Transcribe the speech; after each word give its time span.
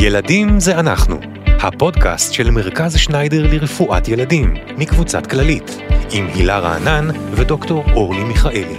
ילדים 0.00 0.60
זה 0.60 0.80
אנחנו, 0.80 1.16
הפודקאסט 1.46 2.32
של 2.32 2.50
מרכז 2.50 2.96
שניידר 2.96 3.46
לרפואת 3.52 4.08
ילדים, 4.08 4.54
מקבוצת 4.76 5.26
כללית, 5.26 5.78
עם 6.12 6.26
הילה 6.34 6.58
רענן 6.58 7.08
ודוקטור 7.32 7.84
אורלי 7.94 8.24
מיכאלי. 8.24 8.78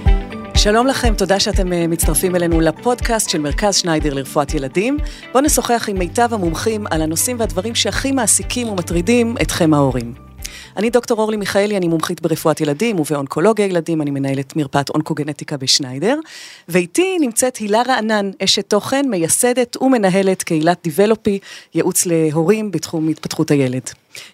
שלום 0.55 0.88
לכם, 0.88 1.13
תודה 1.13 1.40
שאתם 1.40 1.74
אה, 1.74 1.88
מצטרפים 1.88 2.36
אלינו 2.36 2.62
לפודקאסט 2.62 3.29
של 3.29 3.40
מרכז 3.40 3.76
שניידר 3.76 4.13
לרפואת 4.13 4.54
ילדים. 4.54 4.97
בואו 5.32 5.43
נשוחח 5.43 5.89
עם 5.89 6.00
מיטב 6.00 6.34
המומחים 6.34 6.86
על 6.91 7.02
הנושאים 7.02 7.39
והדברים 7.39 7.75
שהכי 7.75 8.11
מעסיקים 8.11 8.70
ומטרידים 8.70 9.36
אתכם 9.41 9.73
ההורים. 9.73 10.29
אני 10.77 10.89
דוקטור 10.89 11.20
אורלי 11.20 11.38
מיכאלי, 11.38 11.77
אני 11.77 11.88
מומחית 11.88 12.21
ברפואת 12.21 12.61
ילדים 12.61 12.99
ובאונקולוגיה 12.99 13.65
ילדים, 13.65 14.01
אני 14.01 14.11
מנהלת 14.11 14.55
מרפאת 14.55 14.89
אונקוגנטיקה 14.89 15.57
בשניידר, 15.57 16.19
ואיתי 16.68 17.18
נמצאת 17.19 17.57
הילה 17.57 17.81
רענן, 17.88 18.31
אשת 18.43 18.69
תוכן, 18.69 19.05
מייסדת 19.09 19.77
ומנהלת 19.82 20.43
קהילת 20.43 20.77
דיבלופי, 20.83 21.39
ייעוץ 21.75 22.05
להורים 22.05 22.71
בתחום 22.71 23.10
התפתחות 23.10 23.51
הילד. 23.51 23.89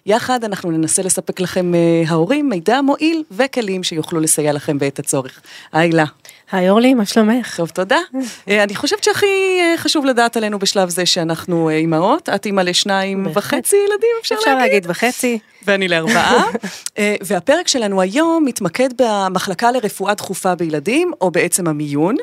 יחד 0.06 0.44
אנחנו 0.44 0.70
ננסה 0.70 1.02
לספק 1.02 1.40
לכם 1.40 1.74
אה, 1.74 2.02
ההורים 2.08 2.48
מידע 2.48 2.80
מועיל 2.80 3.22
וכלים 3.30 3.82
שיוכלו 3.82 4.20
לסייע 4.20 4.52
לכם 4.52 4.78
בעת 4.78 4.98
הצורך. 4.98 5.40
היי 5.72 5.86
הילה. 5.86 6.04
היי 6.52 6.70
אורלי, 6.70 6.94
מה 6.94 7.06
שלומך? 7.06 7.56
טוב, 7.56 7.68
תודה. 7.68 7.98
אה, 8.48 8.62
אני 8.62 8.74
חושבת 8.74 9.04
שהכי 9.04 9.26
אה, 9.60 9.74
חשוב 9.76 10.04
לדעת 10.04 10.36
עלינו 10.36 10.58
בשלב 10.58 10.88
זה 10.88 11.06
שאנחנו 11.06 11.70
אימהות, 11.70 12.28
את 12.28 12.46
אימא 12.46 12.60
לשניים 12.60 13.26
וחצי 13.34 13.76
ילדים, 13.76 14.10
אפשר 14.20 14.34
להגיד? 14.34 14.48
אפשר 14.48 14.58
להגיד 14.58 14.86
וחצי. 14.88 15.38
ואני 15.66 15.88
לארבעה. 15.88 16.44
והפרק 17.26 17.68
שלנו 17.68 18.00
היום 18.00 18.44
מתמקד 18.44 18.88
במחלקה 18.98 19.72
לרפואה 19.72 20.14
דחופה 20.14 20.54
בילדים, 20.54 21.12
או 21.20 21.30
בעצם 21.30 21.68
המיון. 21.68 22.16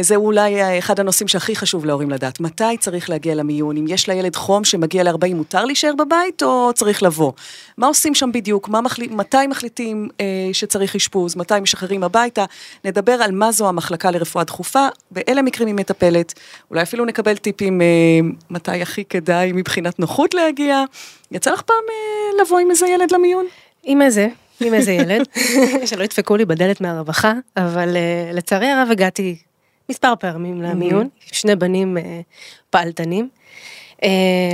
זה 0.00 0.16
אולי 0.16 0.78
אחד 0.78 1.00
הנושאים 1.00 1.28
שהכי 1.28 1.56
חשוב 1.56 1.84
להורים 1.86 2.10
לדעת. 2.10 2.40
מתי 2.40 2.76
צריך 2.80 3.10
להגיע 3.10 3.34
למיון? 3.34 3.76
אם 3.76 3.84
יש 3.88 4.08
לילד 4.08 4.36
חום 4.36 4.64
שמגיע 4.64 5.02
ל-40, 5.02 5.34
מותר 5.34 5.64
להישאר 5.64 5.94
בבית, 5.98 6.42
או 6.42 6.72
צריך 6.74 7.02
לבוא? 7.02 7.32
מה 7.78 7.86
עושים 7.86 8.14
שם 8.14 8.32
בדיוק? 8.32 8.68
מחליט, 8.68 9.10
מתי 9.10 9.46
מחליטים 9.46 10.08
אה, 10.20 10.26
שצריך 10.52 10.96
אשפוז? 10.96 11.36
מתי 11.36 11.60
משחררים 11.62 12.04
הביתה? 12.04 12.44
נדבר 12.84 13.12
על 13.12 13.32
מה 13.32 13.52
זו 13.52 13.68
המחלקה 13.68 14.10
לרפואה 14.10 14.44
דחופה, 14.44 14.88
באלה 15.10 15.42
מקרים 15.42 15.68
היא 15.68 15.74
מטפלת. 15.74 16.34
אולי 16.70 16.82
אפילו 16.82 17.04
נקבל 17.04 17.36
טיפים 17.36 17.80
אה, 17.80 17.86
מתי 18.50 18.82
הכי 18.82 19.04
כדאי 19.04 19.52
מבחינת 19.52 19.98
נוחות 19.98 20.34
להגיע. 20.34 20.84
יצא 21.32 21.50
לך 21.52 21.62
פעם 21.62 21.76
אה, 21.90 22.42
לבוא 22.42 22.58
עם 22.58 22.70
איזה 22.70 22.86
ילד 22.86 23.12
למיון? 23.12 23.46
עם 23.82 24.02
איזה, 24.02 24.28
עם 24.60 24.74
איזה 24.74 24.92
ילד, 24.92 25.26
שלא 25.88 26.04
ידפקו 26.04 26.36
לי 26.36 26.44
בדלת 26.44 26.80
מהרווחה, 26.80 27.32
אבל 27.56 27.96
uh, 27.96 28.34
לצערי 28.34 28.66
הרב 28.66 28.88
הגעתי 28.90 29.36
מספר 29.88 30.14
פעמים 30.20 30.62
למיון, 30.62 31.08
שני 31.20 31.56
בנים 31.56 31.96
uh, 31.96 32.00
פעלתנים. 32.70 33.28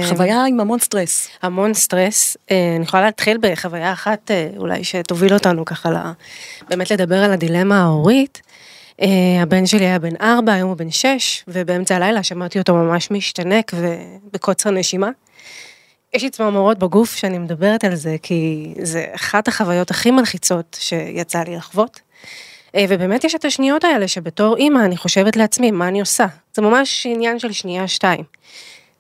חוויה 0.09 0.45
עם 0.45 0.61
המון 0.61 0.79
סטרס. 0.79 1.29
המון 1.43 1.75
סטרס. 1.75 2.37
אני 2.51 2.83
יכולה 2.83 3.03
להתחיל 3.03 3.39
בחוויה 3.41 3.93
אחת 3.93 4.31
אולי 4.57 4.85
שתוביל 4.85 5.35
אותנו 5.35 5.65
ככה 5.65 5.91
לה, 5.91 6.13
באמת 6.69 6.91
לדבר 6.91 7.25
על 7.25 7.33
הדילמה 7.33 7.83
ההורית. 7.83 8.43
הבן 9.43 9.67
שלי 9.67 9.85
היה 9.85 9.99
בן 9.99 10.17
ארבע, 10.21 10.53
היום 10.53 10.69
הוא 10.69 10.77
בן 10.77 10.91
שש, 10.91 11.45
ובאמצע 11.49 11.97
הלילה 11.97 12.23
שמעתי 12.23 12.59
אותו 12.59 12.75
ממש 12.75 13.11
משתנק 13.11 13.73
ובקוצר 13.75 14.71
נשימה. 14.71 15.11
יש 16.15 16.23
לי 16.23 16.31
צמרמורות 16.31 16.79
בגוף 16.79 17.15
שאני 17.17 17.39
מדברת 17.39 17.85
על 17.85 17.95
זה, 17.95 18.17
כי 18.23 18.73
זה 18.83 19.07
אחת 19.15 19.49
החוויות 19.49 19.91
הכי 19.91 20.11
מלחיצות 20.11 20.77
שיצא 20.81 21.43
לי 21.43 21.57
לחוות. 21.57 22.01
ובאמת 22.77 23.25
יש 23.25 23.35
את 23.35 23.45
השניות 23.45 23.85
האלה 23.85 24.09
שבתור 24.09 24.57
אימא 24.57 24.79
אני 24.79 24.97
חושבת 24.97 25.37
לעצמי, 25.37 25.71
מה 25.71 25.89
אני 25.89 26.01
עושה? 26.01 26.27
זה 26.55 26.63
ממש 26.63 27.07
עניין 27.11 27.39
של 27.39 27.53
שנייה 27.53 27.89
שתיים. 27.89 28.25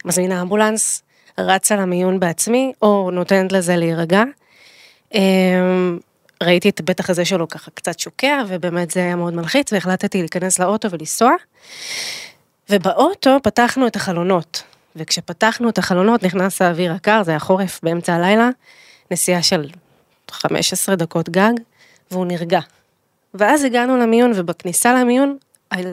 מזמינה 0.05 0.43
אמבולנס, 0.43 1.03
רצה 1.39 1.77
למיון 1.77 2.21
בעצמי, 2.21 2.73
או 2.83 3.11
נותנת 3.12 3.53
לזה 3.53 3.77
להירגע. 3.77 4.23
ראיתי 6.43 6.69
את 6.69 6.81
הבטח 6.81 7.11
הזה 7.11 7.25
שלו 7.25 7.49
ככה 7.49 7.71
קצת 7.71 7.99
שוקע, 7.99 8.43
ובאמת 8.49 8.91
זה 8.91 9.00
היה 9.00 9.17
מאוד 9.17 9.34
מלחיץ, 9.34 9.73
והחלטתי 9.73 10.19
להיכנס 10.19 10.59
לאוטו 10.59 10.91
ולנסוע. 10.91 11.33
ובאוטו 12.71 13.37
פתחנו 13.43 13.87
את 13.87 13.97
החלונות, 13.97 14.62
וכשפתחנו 14.97 15.69
את 15.69 15.79
החלונות 15.79 16.23
נכנס 16.23 16.62
האוויר 16.62 16.93
הקר, 16.93 17.23
זה 17.23 17.31
היה 17.31 17.41
חורף 17.41 17.81
באמצע 17.83 18.15
הלילה, 18.15 18.49
נסיעה 19.11 19.43
של 19.43 19.71
15 20.31 20.97
דקות 20.97 21.29
גג, 21.29 21.53
והוא 22.11 22.27
נרגע. 22.27 22.61
ואז 23.35 23.65
הגענו 23.65 23.97
למיון, 23.97 24.33
ובכניסה 24.35 24.95
למיון 24.95 25.37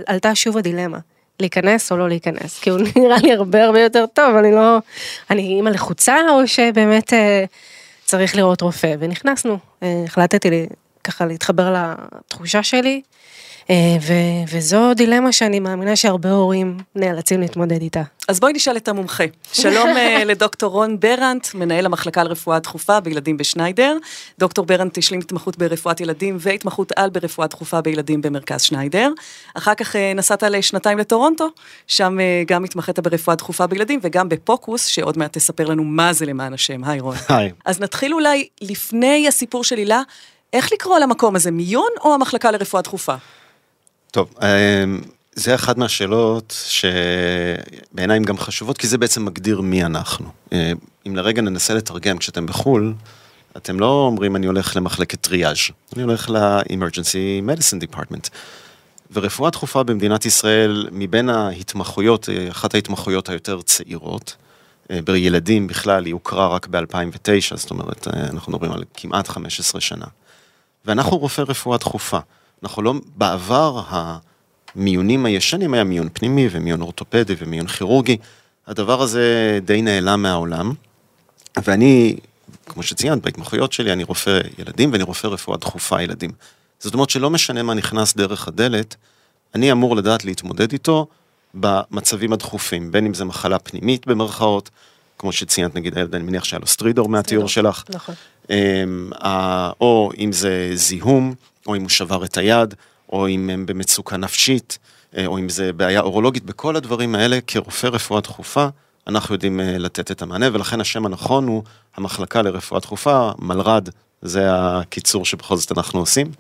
עלתה 0.08 0.36
שוב 0.36 0.58
הדילמה. 0.58 0.98
להיכנס 1.40 1.92
או 1.92 1.98
לא 1.98 2.10
להיכנס, 2.10 2.60
כי 2.60 2.70
הוא 2.70 2.80
נראה 2.96 3.18
לי 3.18 3.34
הרבה 3.34 3.64
הרבה 3.64 3.82
יותר 3.82 4.06
טוב, 4.14 4.36
אני 4.36 4.52
לא, 4.52 4.78
אני 5.30 5.42
אימא 5.42 5.70
לחוצה 5.70 6.18
או 6.30 6.48
שבאמת 6.48 7.14
אה, 7.14 7.46
צריך 8.06 8.36
לראות 8.36 8.62
רופא, 8.62 8.96
ונכנסנו, 9.00 9.58
אה, 9.84 10.04
החלטתי 10.06 10.50
לי 10.50 10.68
ככה 11.04 11.26
להתחבר 11.26 11.76
לתחושה 11.76 12.64
שלי, 12.64 13.02
ו- 13.72 14.54
וזו 14.54 14.94
דילמה 14.94 15.32
שאני 15.32 15.60
מאמינה 15.60 15.96
שהרבה 15.96 16.32
הורים 16.32 16.78
נאלצים 16.96 17.42
להתמודד 17.42 17.82
איתה. 17.82 18.02
אז 18.28 18.40
בואי 18.40 18.54
נשאל 18.54 18.78
את 18.78 18.88
המומחה. 18.88 19.24
שלום 19.54 19.88
אה, 19.88 20.24
לדוקטור 20.30 20.72
רון 20.72 21.00
ברנט, 21.00 21.48
מנהל 21.54 21.86
המחלקה 21.86 22.24
לרפואה 22.24 22.60
דחופה 22.60 23.00
בילדים 23.00 23.38
בשניידר. 23.38 23.98
דוקטור 24.40 24.66
ברנט 24.66 24.98
השלים 24.98 25.20
התמחות 25.20 25.58
ברפואת 25.58 26.02
ילדים 26.02 26.38
והתמחות 26.40 26.92
על 26.96 27.10
ברפואה 27.10 27.48
דחופה 27.48 27.82
בילדים 27.82 28.22
במרכז 28.22 28.62
שניידר. 28.62 29.12
אחר 29.54 29.74
כך 29.76 29.96
אה, 29.96 30.14
נסעת 30.16 30.44
לשנתיים 30.44 30.98
לטורונטו, 30.98 31.50
שם 31.88 32.18
גם 32.48 32.64
התמחית 32.64 33.00
ברפואה 33.00 33.36
דחופה 33.36 33.68
בילדים 33.68 34.00
וגם 34.04 34.30
בפוקוס, 34.30 34.86
שעוד 34.86 35.18
מעט 35.18 35.34
תספר 35.34 35.66
לנו 35.66 35.84
מה 35.84 36.14
זה 36.14 36.26
למען 36.26 36.54
השם. 36.54 36.84
היי 36.84 37.00
רון. 37.00 37.16
היי. 37.30 37.52
אז 37.66 37.80
נתחיל 37.80 38.14
אולי 38.14 38.48
לפני 38.62 39.28
הסיפור 39.28 39.64
של 39.64 39.78
הילה, 39.78 40.02
איך 40.54 40.74
לקרוא 40.74 41.00
למקום 41.00 41.36
הזה, 41.36 41.52
מיון 41.52 41.90
או 42.04 42.14
המחלקה 42.14 42.52
לרפואה 42.52 42.82
דחופה? 42.82 43.16
טוב, 44.14 44.34
זה 45.36 45.56
אחת 45.56 45.78
מהשאלות 45.78 46.56
שבעיניי 46.68 48.20
גם 48.20 48.38
חשובות, 48.38 48.78
כי 48.78 48.88
זה 48.88 48.98
בעצם 48.98 49.26
מגדיר 49.26 49.62
מי 49.62 49.84
אנחנו. 49.84 50.30
אם 51.08 51.16
לרגע 51.16 51.42
ננסה 51.42 51.74
לתרגם, 51.74 52.18
כשאתם 52.18 52.46
בחו"ל, 52.46 52.94
אתם 53.58 53.80
לא 53.80 53.86
אומרים 53.86 54.36
אני 54.36 54.46
הולך 54.46 54.76
למחלקת 54.76 55.22
טריאז', 55.22 55.58
אני 55.96 56.04
הולך 56.04 56.30
ל-Emergency 56.30 57.48
Medicine 57.48 57.88
Department. 57.88 58.30
ורפואה 59.12 59.50
דחופה 59.50 59.84
במדינת 59.84 60.26
ישראל, 60.26 60.88
מבין 60.92 61.30
ההתמחויות, 61.30 62.30
אחת 62.52 62.76
ההתמחויות 62.76 63.30
היותר 63.30 63.62
צעירות, 63.62 64.36
בילדים 64.90 65.68
בכלל, 65.68 66.06
היא 66.06 66.14
הוכרה 66.14 66.48
רק 66.48 66.68
ב-2009, 66.68 67.56
זאת 67.56 67.72
אומרת, 67.72 68.08
אנחנו 68.08 68.52
מדברים 68.52 68.72
על 68.72 68.84
כמעט 68.94 69.28
15 69.28 69.82
שנה. 69.82 70.06
ואנחנו 70.86 71.18
רופאי 71.18 71.44
רפואה 71.44 71.78
דחופה. 71.78 72.20
אנחנו 72.64 72.82
לא, 72.82 72.94
בעבר 73.16 73.82
המיונים 74.76 75.26
הישנים 75.26 75.74
היה 75.74 75.84
מיון 75.84 76.10
פנימי 76.14 76.48
ומיון 76.52 76.82
אורתופדי 76.82 77.36
ומיון 77.38 77.68
כירורגי, 77.68 78.18
הדבר 78.68 79.02
הזה 79.02 79.60
די 79.66 79.82
נעלם 79.82 80.22
מהעולם, 80.22 80.74
ואני, 81.64 82.16
כמו 82.66 82.84
שציינת, 82.84 83.22
בהתמחויות 83.22 83.74
שלי 83.74 83.94
אני 83.94 84.04
רופא 84.04 84.40
ילדים 84.58 84.92
ואני 84.92 85.04
רופא 85.04 85.28
רפואה 85.28 85.58
דחופה 85.58 86.02
ילדים. 86.02 86.32
זאת 86.80 86.94
אומרת 86.94 87.10
שלא 87.10 87.30
משנה 87.30 87.64
מה 87.64 87.74
נכנס 87.74 88.16
דרך 88.16 88.48
הדלת, 88.48 88.96
אני 89.56 89.72
אמור 89.72 89.96
לדעת 89.96 90.26
להתמודד 90.26 90.72
איתו 90.72 91.08
במצבים 91.54 92.34
הדחופים, 92.34 92.92
בין 92.92 93.06
אם 93.06 93.14
זה 93.14 93.26
מחלה 93.26 93.60
פנימית 93.60 94.08
במרכאות, 94.08 94.70
כמו 95.18 95.32
שציינת 95.32 95.76
נגיד 95.76 95.98
הילד, 95.98 96.16
אני 96.16 96.24
מניח 96.24 96.44
שהיה 96.44 96.60
לו 96.60 96.68
סטרידור 96.68 97.10
מהתיאור 97.10 97.48
שלך, 97.48 97.84
נכון. 97.90 98.16
או 99.82 100.12
אם 100.18 100.32
זה 100.32 100.72
זיהום, 100.74 101.34
או 101.68 101.76
אם 101.76 101.82
הוא 101.82 101.90
שבר 101.90 102.26
את 102.26 102.38
היד, 102.38 102.74
או 103.12 103.28
אם 103.28 103.50
הם 103.50 103.66
במצוקה 103.66 104.18
נפשית, 104.18 104.78
או 105.26 105.38
אם 105.38 105.50
זה 105.50 105.74
בעיה 105.74 106.02
אורולוגית, 106.02 106.44
בכל 106.44 106.76
הדברים 106.76 107.16
האלה, 107.16 107.40
כרופא 107.48 107.88
רפואה 107.88 108.22
דחופה, 108.22 108.68
אנחנו 109.08 109.36
יודעים 109.36 109.60
לתת 109.60 110.12
את 110.12 110.22
המענה, 110.22 110.48
ולכן 110.54 110.82
השם 110.82 111.06
הנכון 111.06 111.48
הוא 111.48 111.64
המחלקה 111.96 112.42
לרפואה 112.42 112.80
דחופה, 112.80 113.32
מלר"ד, 113.40 113.90
זה 114.22 114.48
הקיצור 114.52 115.26
שבכל 115.26 115.58
זאת 115.58 115.72
אנחנו 115.72 116.00
עושים. 116.00 116.32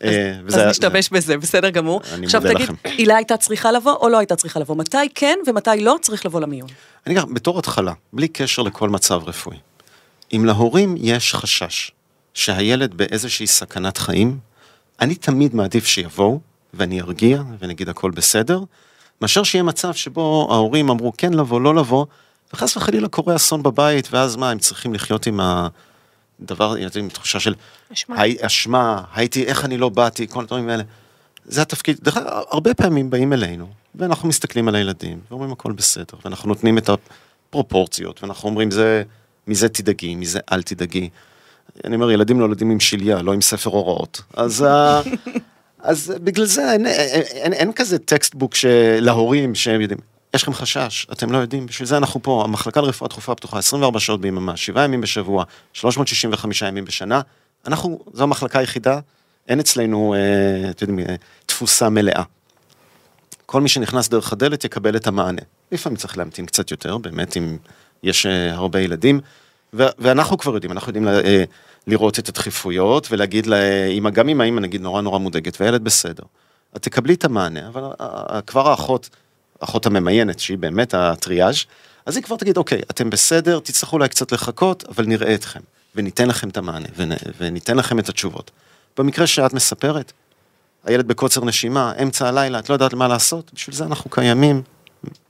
אז, 0.00 0.14
אז 0.48 0.56
נשתמש 0.56 1.10
בזה, 1.10 1.38
בסדר 1.38 1.70
גמור. 1.70 2.00
אני 2.12 2.26
עכשיו 2.26 2.40
מודה 2.40 2.54
תגיד, 2.54 2.68
לכם. 2.68 2.74
הילה 2.84 3.16
הייתה 3.16 3.36
צריכה 3.36 3.72
לבוא 3.72 3.92
או 3.92 4.08
לא 4.08 4.18
הייתה 4.18 4.36
צריכה 4.36 4.60
לבוא? 4.60 4.76
מתי 4.76 4.96
כן 5.14 5.38
ומתי 5.46 5.70
לא 5.80 5.96
צריך 6.02 6.26
לבוא 6.26 6.40
למיון? 6.40 6.68
אני 7.06 7.20
אגיד, 7.20 7.34
בתור 7.34 7.58
התחלה, 7.58 7.92
בלי 8.12 8.28
קשר 8.28 8.62
לכל 8.62 8.88
מצב 8.88 9.20
רפואי, 9.26 9.56
אם 10.32 10.44
להורים 10.44 10.94
יש 10.98 11.34
חשש 11.34 11.90
שהילד 12.34 12.94
באיזושהי 12.94 13.46
סכנת 13.46 13.98
חיים, 13.98 14.38
אני 15.00 15.14
תמיד 15.14 15.54
מעדיף 15.54 15.84
שיבואו, 15.86 16.40
ואני 16.74 17.00
ארגיע, 17.00 17.42
ונגיד 17.58 17.88
הכל 17.88 18.10
בסדר, 18.10 18.60
מאשר 19.20 19.42
שיהיה 19.42 19.62
מצב 19.62 19.94
שבו 19.94 20.48
ההורים 20.50 20.90
אמרו 20.90 21.12
כן 21.18 21.34
לבוא, 21.34 21.60
לא 21.60 21.74
לבוא, 21.74 22.06
וחס 22.54 22.76
וחלילה 22.76 23.08
קורה 23.08 23.36
אסון 23.36 23.62
בבית, 23.62 24.08
ואז 24.12 24.36
מה, 24.36 24.50
הם 24.50 24.58
צריכים 24.58 24.94
לחיות 24.94 25.26
עם 25.26 25.40
הדבר, 26.40 26.74
עם 26.98 27.08
תחושה 27.08 27.40
של 27.40 27.54
אשמה. 27.92 28.20
הי- 28.20 28.36
אשמה, 28.40 29.02
הייתי, 29.14 29.44
איך 29.44 29.64
אני 29.64 29.76
לא 29.78 29.88
באתי, 29.88 30.28
כל 30.28 30.42
הדברים 30.42 30.68
האלה. 30.68 30.82
זה 31.44 31.62
התפקיד, 31.62 31.98
דרך 32.02 32.16
אגב, 32.16 32.26
הרבה 32.50 32.74
פעמים 32.74 33.10
באים 33.10 33.32
אלינו, 33.32 33.66
ואנחנו 33.94 34.28
מסתכלים 34.28 34.68
על 34.68 34.74
הילדים, 34.74 35.20
ואומרים 35.30 35.52
הכל 35.52 35.72
בסדר, 35.72 36.18
ואנחנו 36.24 36.48
נותנים 36.48 36.78
את 36.78 36.90
פרופורציות, 37.50 38.22
ואנחנו 38.22 38.48
אומרים, 38.48 38.70
זה, 38.70 39.02
מזה 39.46 39.68
תדאגי, 39.68 40.14
מזה 40.14 40.38
אל 40.52 40.62
תדאגי. 40.62 41.08
אני 41.84 41.94
אומר, 41.94 42.10
ילדים 42.10 42.38
נולדים 42.38 42.70
עם 42.70 42.80
שליה, 42.80 43.22
לא 43.22 43.32
עם 43.32 43.40
ספר 43.40 43.70
הוראות. 43.70 44.22
אז, 44.36 44.66
אז 45.82 46.14
בגלל 46.24 46.44
זה 46.44 46.72
אין, 46.72 46.86
אין, 46.86 47.22
אין, 47.22 47.52
אין 47.52 47.72
כזה 47.72 47.98
textbook 47.98 48.54
להורים 49.00 49.54
שהם 49.54 49.80
יודעים. 49.80 50.00
יש 50.34 50.42
לכם 50.42 50.54
חשש, 50.54 51.06
אתם 51.12 51.32
לא 51.32 51.38
יודעים, 51.38 51.66
בשביל 51.66 51.88
זה 51.88 51.96
אנחנו 51.96 52.22
פה, 52.22 52.44
המחלקה 52.44 52.80
לרפואה 52.80 53.08
דחופה 53.08 53.34
פתוחה 53.34 53.58
24 53.58 54.00
שעות 54.00 54.20
ביממה, 54.20 54.56
7 54.56 54.84
ימים 54.84 55.00
בשבוע, 55.00 55.44
365 55.72 56.62
ימים 56.62 56.84
בשנה. 56.84 57.20
אנחנו, 57.66 57.98
זו 58.12 58.22
המחלקה 58.22 58.58
היחידה, 58.58 59.00
אין 59.48 59.60
אצלנו, 59.60 60.14
אה, 60.14 60.70
אתם 60.70 60.90
יודעים, 60.90 61.08
אה, 61.08 61.14
תפוסה 61.46 61.88
מלאה. 61.88 62.22
כל 63.46 63.60
מי 63.60 63.68
שנכנס 63.68 64.08
דרך 64.08 64.32
הדלת 64.32 64.64
יקבל 64.64 64.96
את 64.96 65.06
המענה. 65.06 65.42
לפעמים 65.72 65.96
צריך 65.96 66.18
להמתין 66.18 66.46
קצת 66.46 66.70
יותר, 66.70 66.98
באמת, 66.98 67.36
אם 67.36 67.56
יש 68.02 68.26
אה, 68.26 68.52
הרבה 68.54 68.80
ילדים. 68.80 69.20
ואנחנו 69.74 70.38
כבר 70.38 70.54
יודעים, 70.54 70.72
אנחנו 70.72 70.88
יודעים 70.90 71.08
אה, 71.08 71.44
לראות 71.86 72.18
את 72.18 72.28
הדחיפויות 72.28 73.08
ולהגיד 73.10 73.46
לאמא, 73.46 74.10
גם 74.10 74.28
אם 74.28 74.40
האמא 74.40 74.60
נגיד 74.60 74.80
נורא 74.80 75.00
נורא 75.02 75.18
מודאגת 75.18 75.60
והילד 75.60 75.84
בסדר, 75.84 76.22
את 76.76 76.82
תקבלי 76.82 77.14
את 77.14 77.24
המענה, 77.24 77.68
אבל 77.68 77.82
ה- 77.84 77.90
ה- 78.36 78.40
כבר 78.40 78.68
האחות, 78.68 79.08
האחות 79.60 79.86
הממיינת, 79.86 80.38
שהיא 80.38 80.58
באמת 80.58 80.94
הטריאז', 80.94 81.56
אז 82.06 82.16
היא 82.16 82.24
כבר 82.24 82.36
תגיד, 82.36 82.56
אוקיי, 82.56 82.80
אתם 82.90 83.10
בסדר, 83.10 83.58
תצטרכו 83.58 83.96
אולי 83.96 84.08
קצת 84.08 84.32
לחכות, 84.32 84.84
אבל 84.88 85.06
נראה 85.06 85.34
אתכם, 85.34 85.60
וניתן 85.94 86.28
לכם 86.28 86.48
את 86.48 86.56
המענה, 86.56 86.86
ונ- 86.96 87.28
וניתן 87.38 87.76
לכם 87.76 87.98
את 87.98 88.08
התשובות. 88.08 88.50
במקרה 88.98 89.26
שאת 89.26 89.52
מספרת, 89.52 90.12
הילד 90.84 91.08
בקוצר 91.08 91.44
נשימה, 91.44 91.92
אמצע 92.02 92.28
הלילה, 92.28 92.58
את 92.58 92.68
לא 92.68 92.74
יודעת 92.74 92.94
מה 92.94 93.08
לעשות, 93.08 93.50
בשביל 93.54 93.76
זה 93.76 93.84
אנחנו 93.84 94.10
קיימים 94.10 94.62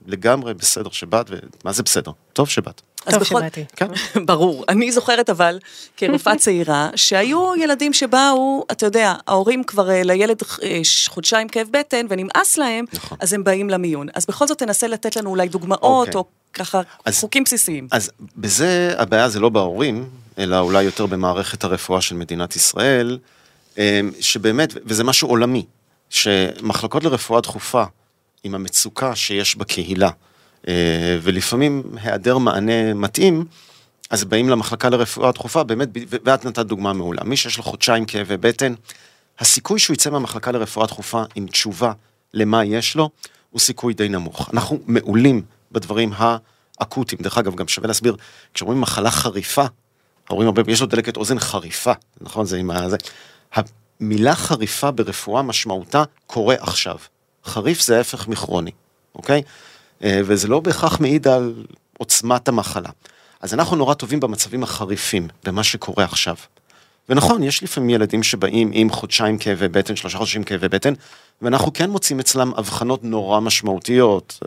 לגמרי 0.07 0.53
בסדר 0.53 0.89
שבאת, 0.89 1.25
ומה 1.63 1.71
זה 1.73 1.83
בסדר? 1.83 2.11
טוב 2.33 2.49
שבאת. 2.49 2.81
אז 3.05 3.13
טוב 3.13 3.23
בכל- 3.23 3.39
שבאתי. 3.39 3.65
כן. 3.75 3.87
ברור. 4.25 4.65
אני 4.69 4.91
זוכרת 4.91 5.29
אבל, 5.29 5.59
כרופאה 5.97 6.35
צעירה, 6.43 6.89
שהיו 6.95 7.55
ילדים 7.55 7.93
שבאו, 7.93 8.65
אתה 8.71 8.85
יודע, 8.85 9.13
ההורים 9.27 9.63
כבר 9.63 9.89
אה, 9.89 10.03
לילד 10.03 10.37
אה, 10.63 10.79
חודשיים 11.07 11.47
כאב 11.47 11.67
בטן 11.71 12.05
ונמאס 12.09 12.57
להם, 12.57 12.85
נכון. 12.93 13.17
אז 13.21 13.33
הם 13.33 13.43
באים 13.43 13.69
למיון. 13.69 14.07
אז 14.15 14.25
בכל 14.25 14.47
זאת 14.47 14.59
תנסה 14.59 14.87
לתת 14.87 15.15
לנו 15.15 15.29
אולי 15.29 15.47
דוגמאות, 15.47 16.07
אוקיי. 16.07 16.13
או 16.15 16.25
ככה 16.53 16.81
אז- 17.05 17.19
חוקים 17.19 17.43
בסיסיים. 17.43 17.87
אז 17.91 18.11
בזה 18.37 18.93
הבעיה 18.97 19.29
זה 19.29 19.39
לא 19.39 19.49
בהורים, 19.49 20.09
אלא 20.37 20.59
אולי 20.59 20.83
יותר 20.83 21.05
במערכת 21.05 21.63
הרפואה 21.63 22.01
של 22.01 22.15
מדינת 22.15 22.55
ישראל, 22.55 23.17
אמ, 23.77 23.83
שבאמת, 24.19 24.73
וזה 24.85 25.03
משהו 25.03 25.27
עולמי, 25.29 25.65
שמחלקות 26.09 27.03
לרפואה 27.03 27.41
דחופה, 27.41 27.83
עם 28.45 28.55
המצוקה 28.55 29.15
שיש 29.15 29.55
בקהילה, 29.55 30.09
אה, 30.67 31.17
ולפעמים 31.21 31.83
היעדר 32.01 32.37
מענה 32.37 32.93
מתאים, 32.93 33.45
אז 34.09 34.23
באים 34.23 34.49
למחלקה 34.49 34.89
לרפואה 34.89 35.31
דחופה, 35.31 35.63
באמת, 35.63 35.89
ואת 36.25 36.45
נתת 36.45 36.65
דוגמה 36.65 36.93
מעולה, 36.93 37.23
מי 37.23 37.37
שיש 37.37 37.57
לו 37.57 37.63
חודשיים 37.63 38.05
כאבי 38.05 38.37
בטן, 38.37 38.73
הסיכוי 39.39 39.79
שהוא 39.79 39.93
יצא 39.93 40.09
מהמחלקה 40.09 40.51
לרפואה 40.51 40.87
דחופה 40.87 41.23
עם 41.35 41.47
תשובה 41.47 41.91
למה 42.33 42.65
יש 42.65 42.95
לו, 42.95 43.09
הוא 43.49 43.59
סיכוי 43.59 43.93
די 43.93 44.09
נמוך. 44.09 44.49
אנחנו 44.53 44.79
מעולים 44.87 45.41
בדברים 45.71 46.11
האקוטיים. 46.17 47.21
דרך 47.21 47.37
אגב, 47.37 47.55
גם 47.55 47.67
שווה 47.67 47.87
להסביר, 47.87 48.15
כשאומרים 48.53 48.81
מחלה 48.81 49.11
חריפה, 49.11 49.65
ההורים 50.29 50.47
הרבה, 50.47 50.61
יש 50.67 50.81
לו 50.81 50.87
דלקת 50.87 51.17
אוזן 51.17 51.39
חריפה, 51.39 51.91
נכון? 52.21 52.45
זה 52.45 52.57
עם 52.57 52.71
ה... 52.71 52.89
זה. 52.89 52.97
המילה 53.53 54.35
חריפה 54.35 54.91
ברפואה 54.91 55.41
משמעותה 55.41 56.03
קורה 56.27 56.55
עכשיו. 56.59 56.97
חריף 57.45 57.81
זה 57.81 57.97
ההפך 57.97 58.27
מכרוני, 58.27 58.71
אוקיי? 59.15 59.41
אה, 60.03 60.21
וזה 60.25 60.47
לא 60.47 60.59
בהכרח 60.59 60.99
מעיד 60.99 61.27
על 61.27 61.53
עוצמת 61.97 62.47
המחלה. 62.47 62.89
אז 63.41 63.53
אנחנו 63.53 63.75
נורא 63.75 63.93
טובים 63.93 64.19
במצבים 64.19 64.63
החריפים, 64.63 65.27
במה 65.43 65.63
שקורה 65.63 66.03
עכשיו. 66.03 66.35
ונכון, 67.09 67.43
יש 67.43 67.63
לפעמים 67.63 67.89
ילדים 67.89 68.23
שבאים 68.23 68.69
עם 68.73 68.89
חודשיים 68.89 69.37
כאבי 69.37 69.67
בטן, 69.67 69.95
שלושה 69.95 70.17
חודשים 70.17 70.43
כאבי 70.43 70.67
בטן, 70.67 70.93
ואנחנו 71.41 71.73
כן 71.73 71.89
מוצאים 71.89 72.19
אצלם 72.19 72.51
אבחנות 72.57 73.03
נורא 73.03 73.39
משמעותיות. 73.39 74.39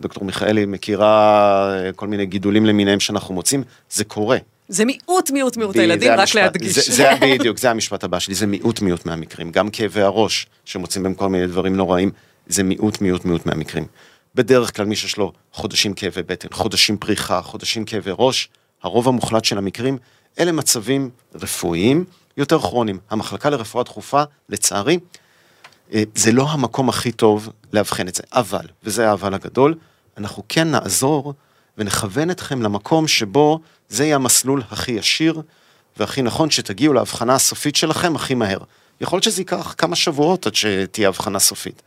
דוקטור 0.00 0.24
מיכאלי 0.24 0.66
מכירה 0.66 1.74
אה, 1.74 1.92
כל 1.92 2.08
מיני 2.08 2.26
גידולים 2.26 2.66
למיניהם 2.66 3.00
שאנחנו 3.00 3.34
מוצאים, 3.34 3.62
זה 3.90 4.04
קורה. 4.04 4.38
זה 4.68 4.84
מיעוט, 4.84 5.30
מיעוט, 5.30 5.56
מיעוט 5.56 5.76
הילדים, 5.76 6.12
רק 6.12 6.18
המשפט- 6.18 6.34
להדגיש. 6.34 6.72
זה, 6.88 6.94
זה 6.94 7.10
בדיוק, 7.20 7.58
זה 7.58 7.70
המשפט 7.70 8.04
הבא 8.04 8.18
שלי, 8.18 8.34
זה 8.34 8.46
מיעוט 8.46 8.80
מיעוט 8.80 9.06
מהמקרים. 9.06 9.50
גם 9.52 9.70
כאבי 9.70 10.00
הראש, 10.02 10.46
שמוצאים 10.64 11.02
בהם 11.02 11.14
כל 11.14 11.28
מיני 11.28 11.46
דברים 11.46 11.76
נוראים, 11.76 12.10
זה 12.46 12.62
מיעוט 12.62 13.00
מיעוט 13.00 13.24
מיעוט 13.24 13.46
מהמקרים. 13.46 13.86
בדרך 14.34 14.76
כלל 14.76 14.86
מי 14.86 14.96
שיש 14.96 15.16
לו 15.16 15.32
חודשים 15.52 15.94
כאבי 15.94 16.22
בטן, 16.22 16.48
חודשים 16.52 16.96
פריחה, 16.96 17.42
חודשים 17.42 17.84
כאבי 17.84 18.10
ראש, 18.18 18.48
הרוב 18.82 19.08
המוחלט 19.08 19.44
של 19.44 19.58
המקרים, 19.58 19.98
אלה 20.38 20.52
מצבים 20.52 21.10
רפואיים 21.34 22.04
יותר 22.36 22.58
כרוניים. 22.58 22.98
המחלקה 23.10 23.50
לרפואה 23.50 23.84
דחופה, 23.84 24.22
לצערי, 24.48 24.98
אה, 25.92 26.02
זה 26.14 26.32
לא 26.32 26.46
המקום 26.50 26.88
הכי 26.88 27.12
טוב 27.12 27.48
לאבחן 27.72 28.08
את 28.08 28.14
זה. 28.14 28.22
אבל, 28.32 28.66
וזה 28.84 29.10
האבל 29.10 29.34
הגדול, 29.34 29.74
אנחנו 30.18 30.42
כן 30.48 30.70
נעזור 30.70 31.34
ונכוון 31.78 32.30
אתכם 32.30 32.62
למקום 32.62 33.08
שבו 33.08 33.60
זה 33.88 34.04
יהיה 34.04 34.16
המסלול 34.16 34.62
הכי 34.70 34.92
ישיר 34.92 35.42
והכי 35.96 36.22
נכון 36.22 36.50
שתגיעו 36.50 36.92
להבחנה 36.92 37.34
הסופית 37.34 37.76
שלכם 37.76 38.16
הכי 38.16 38.34
מהר. 38.34 38.58
יכול 39.00 39.16
להיות 39.16 39.24
שזה 39.24 39.40
ייקח 39.40 39.74
כמה 39.78 39.96
שבועות 39.96 40.46
עד 40.46 40.54
שתהיה 40.54 41.08
הבחנה 41.08 41.38
סופית, 41.38 41.82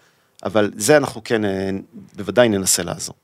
אבל 0.45 0.71
זה 0.75 0.97
אנחנו 0.97 1.23
כן 1.23 1.45
אה, 1.45 1.69
בוודאי 2.15 2.49
ננסה 2.49 2.83
לעזור. 2.83 3.15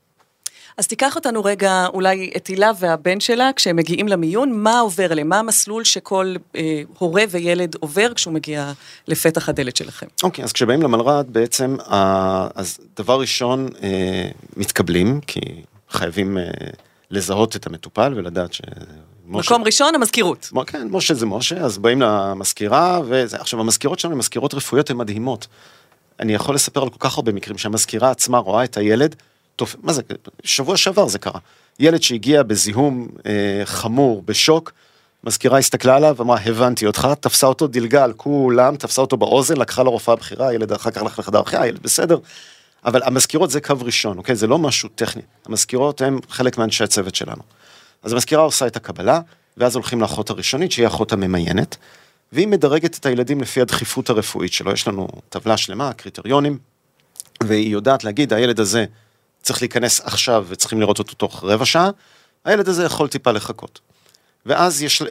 אז 0.78 0.88
תיקח 0.88 1.16
אותנו 1.16 1.44
רגע, 1.44 1.88
אולי 1.94 2.32
את 2.38 2.48
הילה 2.48 2.72
והבן 2.80 3.20
שלה, 3.20 3.52
כשהם 3.56 3.76
מגיעים 3.76 4.08
למיון, 4.08 4.52
מה 4.52 4.80
עובר 4.80 5.12
עליהם? 5.12 5.30
מה 5.30 5.40
המסלול 5.40 5.84
שכל 5.84 6.36
אה, 6.56 6.82
הורה 6.98 7.24
וילד 7.30 7.76
עובר 7.80 8.14
כשהוא 8.14 8.34
מגיע 8.34 8.72
לפתח 9.08 9.50
הדלת 9.50 9.76
שלכם? 9.76 10.06
אוקיי, 10.24 10.44
אז 10.44 10.52
כשבאים 10.52 10.82
למלר"ד 10.82 11.26
בעצם, 11.30 11.78
אה, 11.92 12.48
אז 12.56 12.78
דבר 12.98 13.20
ראשון, 13.20 13.70
אה, 13.84 14.30
מתקבלים, 14.58 15.22
כי 15.28 15.40
חייבים 15.90 16.38
אה, 16.38 16.44
לזהות 17.12 17.56
את 17.56 17.68
המטופל 17.68 18.14
ולדעת 18.16 18.54
ש... 18.54 18.62
מקום 19.28 19.64
ראשון, 19.64 19.96
המזכירות. 19.96 20.50
כן, 20.68 20.88
משה 20.92 21.14
זה 21.14 21.26
משה, 21.26 21.58
אז 21.58 21.78
באים 21.78 22.02
למזכירה, 22.02 23.02
וזה, 23.06 23.38
עכשיו 23.38 23.60
המזכירות 23.60 24.00
שלנו 24.00 24.14
הן 24.14 24.20
מזכירות 24.20 24.54
רפואיות, 24.54 24.90
הן 24.90 24.98
מדהימות. 24.98 25.48
אני 26.20 26.34
יכול 26.34 26.56
לספר 26.56 26.82
על 26.82 26.90
כל 26.90 27.00
כך 27.00 27.18
הרבה 27.18 27.32
מקרים 27.32 27.58
שהמזכירה 27.58 28.12
עצמה 28.12 28.38
רואה 28.38 28.64
את 28.64 28.78
הילד, 28.78 29.16
טוב, 29.56 29.76
מה 29.84 29.94
זה, 29.94 30.02
שבוע 30.44 30.78
שעבר 30.78 31.08
זה 31.08 31.20
קרה. 31.20 31.40
ילד 31.80 32.02
שהגיע 32.02 32.44
בזיהום 32.44 33.08
אה, 33.26 33.62
חמור, 33.66 34.24
בשוק, 34.26 34.72
מזכירה 35.24 35.58
הסתכלה 35.58 35.96
עליו, 35.96 36.16
אמרה, 36.20 36.40
הבנתי 36.46 36.86
אותך, 36.86 37.08
תפסה 37.20 37.48
אותו, 37.48 37.68
דילגה 37.68 38.04
על 38.04 38.14
כולם, 38.14 38.76
תפסה 38.76 39.02
אותו 39.02 39.18
באוזן, 39.18 39.58
לקחה 39.58 39.84
לרופאה 39.84 40.14
הבכירה, 40.14 40.48
הילד 40.48 40.72
אחר 40.72 40.92
כך 40.92 41.02
הלך 41.02 41.20
לחדר 41.20 41.40
החייאה, 41.40 41.64
הילד 41.64 41.80
בסדר. 41.84 42.18
אבל 42.86 43.02
המזכירות 43.04 43.52
זה 43.52 43.62
קו 43.62 43.76
ראשון, 43.82 44.18
אוקיי? 44.18 44.36
זה 44.36 44.48
לא 44.48 44.60
משהו 44.60 44.90
טכני. 44.90 45.22
המזכירות 45.46 46.02
הן 46.02 46.20
חלק 46.30 46.58
מאנשי 46.58 46.84
הצוות 46.84 47.16
שלנו. 47.16 47.42
אז 48.04 48.14
המזכירה 48.14 48.44
עושה 48.44 48.68
את 48.68 48.76
הקבלה, 48.76 49.20
ואז 49.58 49.76
הולכים 49.76 50.02
לאחות 50.02 50.30
הראשונית, 50.30 50.72
שהיא 50.72 50.86
האחות 50.86 51.14
הממיינת, 51.14 51.78
והיא 52.32 52.48
מדרגת 52.48 52.98
את 52.98 53.06
הילדים 53.06 53.42
לפי 53.42 53.62
הדחיפות 53.62 54.10
הרפואית 54.10 54.54
שלו. 54.54 54.72
יש 54.72 54.88
לנו 54.88 55.08
טבלה 55.30 55.58
שלמה, 55.58 55.94
קריטריונים, 55.94 56.58
והיא 57.44 57.70
יודעת 57.70 58.04
להגיד, 58.04 58.34
הילד 58.34 58.60
הזה 58.60 58.86
צריך 59.42 59.62
להיכנס 59.62 60.02
עכשיו 60.02 60.46
וצריכים 60.50 60.82
לראות 60.82 61.00
אותו 61.00 61.14
תוך 61.14 61.44
רבע 61.44 61.66
שעה, 61.66 61.90
הילד 62.46 62.70
הזה 62.70 62.84
יכול 62.84 63.08
טיפה 63.08 63.32
לחכות. 63.32 63.80
ואז 64.46 64.84
יש, 64.84 65.04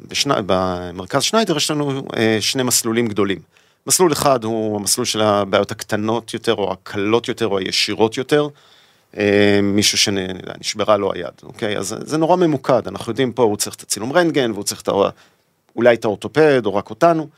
בשני, 0.00 0.34
במרכז 0.46 1.22
שניידר 1.22 1.56
יש 1.56 1.70
לנו 1.70 2.02
אה, 2.16 2.38
שני 2.40 2.62
מסלולים 2.62 3.08
גדולים. 3.08 3.38
מסלול 3.86 4.12
אחד 4.12 4.44
הוא 4.44 4.76
המסלול 4.76 5.04
של 5.04 5.20
הבעיות 5.20 5.70
הקטנות 5.70 6.34
יותר, 6.34 6.54
או 6.54 6.72
הקלות 6.72 7.28
יותר, 7.28 7.46
או 7.46 7.58
הישירות 7.58 8.16
יותר. 8.16 8.48
אה, 9.16 9.60
מישהו 9.62 9.98
שנשברה 9.98 10.96
לו 10.96 11.12
היד, 11.12 11.34
אוקיי? 11.42 11.78
אז 11.78 11.96
זה 12.00 12.18
נורא 12.18 12.36
ממוקד, 12.36 12.88
אנחנו 12.88 13.10
יודעים 13.10 13.32
פה 13.32 13.42
הוא 13.42 13.56
צריך 13.56 13.76
את 13.76 13.82
הצילום 13.82 14.12
רנטגן, 14.12 14.52
והוא 14.52 14.64
צריך 14.64 14.80
את 14.80 14.88
ה... 14.88 14.92
אולי 15.76 15.94
את 15.94 16.04
האורתופד, 16.04 16.66
או 16.66 16.74
רק 16.74 16.90
אותנו. 16.90 17.28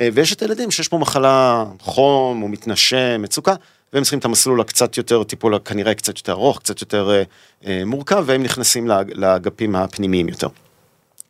אה, 0.00 0.08
ויש 0.14 0.32
את 0.32 0.42
הילדים 0.42 0.70
שיש 0.70 0.88
פה 0.88 0.98
מחלה 0.98 1.64
חום, 1.80 2.40
הוא 2.40 2.50
מתנשם, 2.50 3.22
מצוקה, 3.22 3.54
והם 3.92 4.02
צריכים 4.02 4.18
את 4.18 4.24
המסלול 4.24 4.60
הקצת 4.60 4.96
יותר, 4.96 5.24
טיפול 5.24 5.58
כנראה 5.58 5.94
קצת 5.94 6.18
יותר 6.18 6.32
ארוך, 6.32 6.58
קצת 6.58 6.80
יותר 6.80 7.22
אה, 7.66 7.82
מורכב, 7.86 8.24
והם 8.26 8.42
נכנסים 8.42 8.88
לאג- 8.88 9.12
לאגפים 9.14 9.76
הפנימיים 9.76 10.28
יותר. 10.28 10.48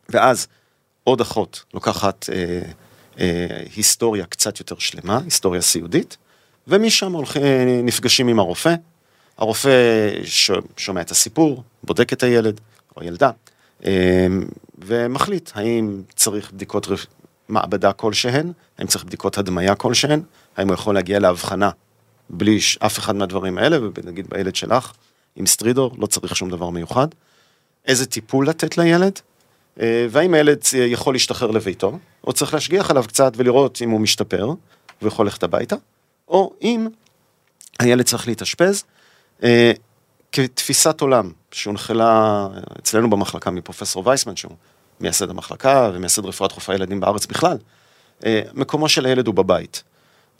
ואז 0.09 0.47
עוד 1.03 1.21
אחות 1.21 1.63
לוקחת 1.73 2.25
היסטוריה 3.75 4.25
קצת 4.25 4.59
יותר 4.59 4.75
שלמה, 4.79 5.19
היסטוריה 5.23 5.61
סיעודית, 5.61 6.17
ומשם 6.67 7.11
הולכים, 7.11 7.43
אה, 7.43 7.81
נפגשים 7.83 8.27
עם 8.27 8.39
הרופא. 8.39 8.75
הרופא 9.37 9.69
ש, 10.23 10.51
שומע 10.77 11.01
את 11.01 11.11
הסיפור, 11.11 11.63
בודק 11.83 12.13
את 12.13 12.23
הילד 12.23 12.61
או 12.95 13.01
הילדה, 13.01 13.31
אה, 13.85 14.27
ומחליט 14.77 15.51
האם 15.55 16.01
צריך 16.15 16.51
בדיקות 16.51 16.87
רפ... 16.87 17.05
מעבדה 17.49 17.93
כלשהן, 17.93 18.51
האם 18.77 18.87
צריך 18.87 19.03
בדיקות 19.03 19.37
הדמיה 19.37 19.75
כלשהן, 19.75 20.21
האם 20.57 20.67
הוא 20.67 20.73
יכול 20.73 20.95
להגיע 20.95 21.19
להבחנה 21.19 21.69
בלי 22.29 22.61
ש- 22.61 22.77
אף 22.77 22.99
אחד 22.99 23.15
מהדברים 23.15 23.57
האלה, 23.57 23.77
ונגיד 23.95 24.27
בילד 24.29 24.55
שלך, 24.55 24.91
עם 25.35 25.45
סטרידור, 25.45 25.95
לא 25.97 26.05
צריך 26.05 26.35
שום 26.35 26.49
דבר 26.49 26.69
מיוחד. 26.69 27.07
איזה 27.85 28.05
טיפול 28.05 28.49
לתת 28.49 28.77
לילד, 28.77 29.03
אה, 29.03 29.19
והאם 29.77 30.33
הילד 30.33 30.59
יכול 30.73 31.15
להשתחרר 31.15 31.51
לביתו, 31.51 31.99
או 32.27 32.33
צריך 32.33 32.53
להשגיח 32.53 32.91
עליו 32.91 33.03
קצת 33.07 33.33
ולראות 33.35 33.81
אם 33.81 33.89
הוא 33.89 34.01
משתפר, 34.01 34.49
ויכול 35.01 35.25
ללכת 35.25 35.43
הביתה, 35.43 35.75
או 36.27 36.53
אם 36.61 36.87
הילד 37.79 38.05
צריך 38.05 38.27
להתאשפז, 38.27 38.83
אה, 39.43 39.71
כתפיסת 40.31 41.01
עולם 41.01 41.31
שהונחלה 41.51 42.47
אצלנו 42.79 43.09
במחלקה 43.09 43.51
מפרופסור 43.51 44.07
וייסמן, 44.07 44.35
שהוא 44.35 44.51
מייסד 44.99 45.29
המחלקה 45.29 45.91
ומייסד 45.93 46.25
רפואת 46.25 46.51
דחופה 46.51 46.75
ילדים 46.75 46.99
בארץ 46.99 47.25
בכלל, 47.25 47.57
אה, 48.25 48.41
מקומו 48.53 48.89
של 48.89 49.05
הילד 49.05 49.27
הוא 49.27 49.35
בבית. 49.35 49.83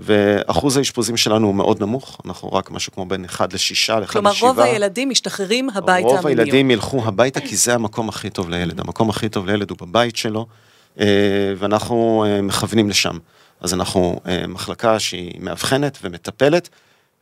ואחוז 0.06 0.78
האשפוזים 0.78 1.18
שלנו 1.18 1.48
הוא 1.48 1.56
מאוד 1.56 1.82
נמוך, 1.82 2.22
אנחנו 2.26 2.54
רק 2.54 2.72
משהו 2.72 2.92
כמו 2.92 3.06
בין 3.06 3.26
1 3.26 3.54
ל-6, 3.54 3.60
ל-1 3.94 4.00
ל-7. 4.00 4.12
כלומר, 4.12 4.32
רוב 4.42 4.60
הילדים 4.60 5.10
משתחררים 5.10 5.70
הביתה 5.70 6.08
רוב 6.08 6.28
הילדים 6.28 6.72
ילכו 6.72 7.02
הביתה 7.06 7.40
כי 7.40 7.56
זה 7.56 7.74
המקום 7.74 8.10
הכי 8.10 8.30
טוב 8.30 8.50
לילד. 8.50 8.80
המקום 8.80 9.10
הכי 9.10 9.30
טוב 9.30 9.46
לילד 9.46 9.70
הוא 9.70 9.78
בבית 9.82 10.16
שלו, 10.16 10.46
אה, 11.00 11.06
ואנחנו 11.58 12.26
אה, 12.28 12.42
מכוונים 12.42 12.90
לשם. 12.90 13.18
אז 13.62 13.74
אנחנו 13.74 14.20
מחלקה 14.48 15.00
שהיא 15.00 15.42
מאבחנת 15.42 15.98
ומטפלת, 16.02 16.70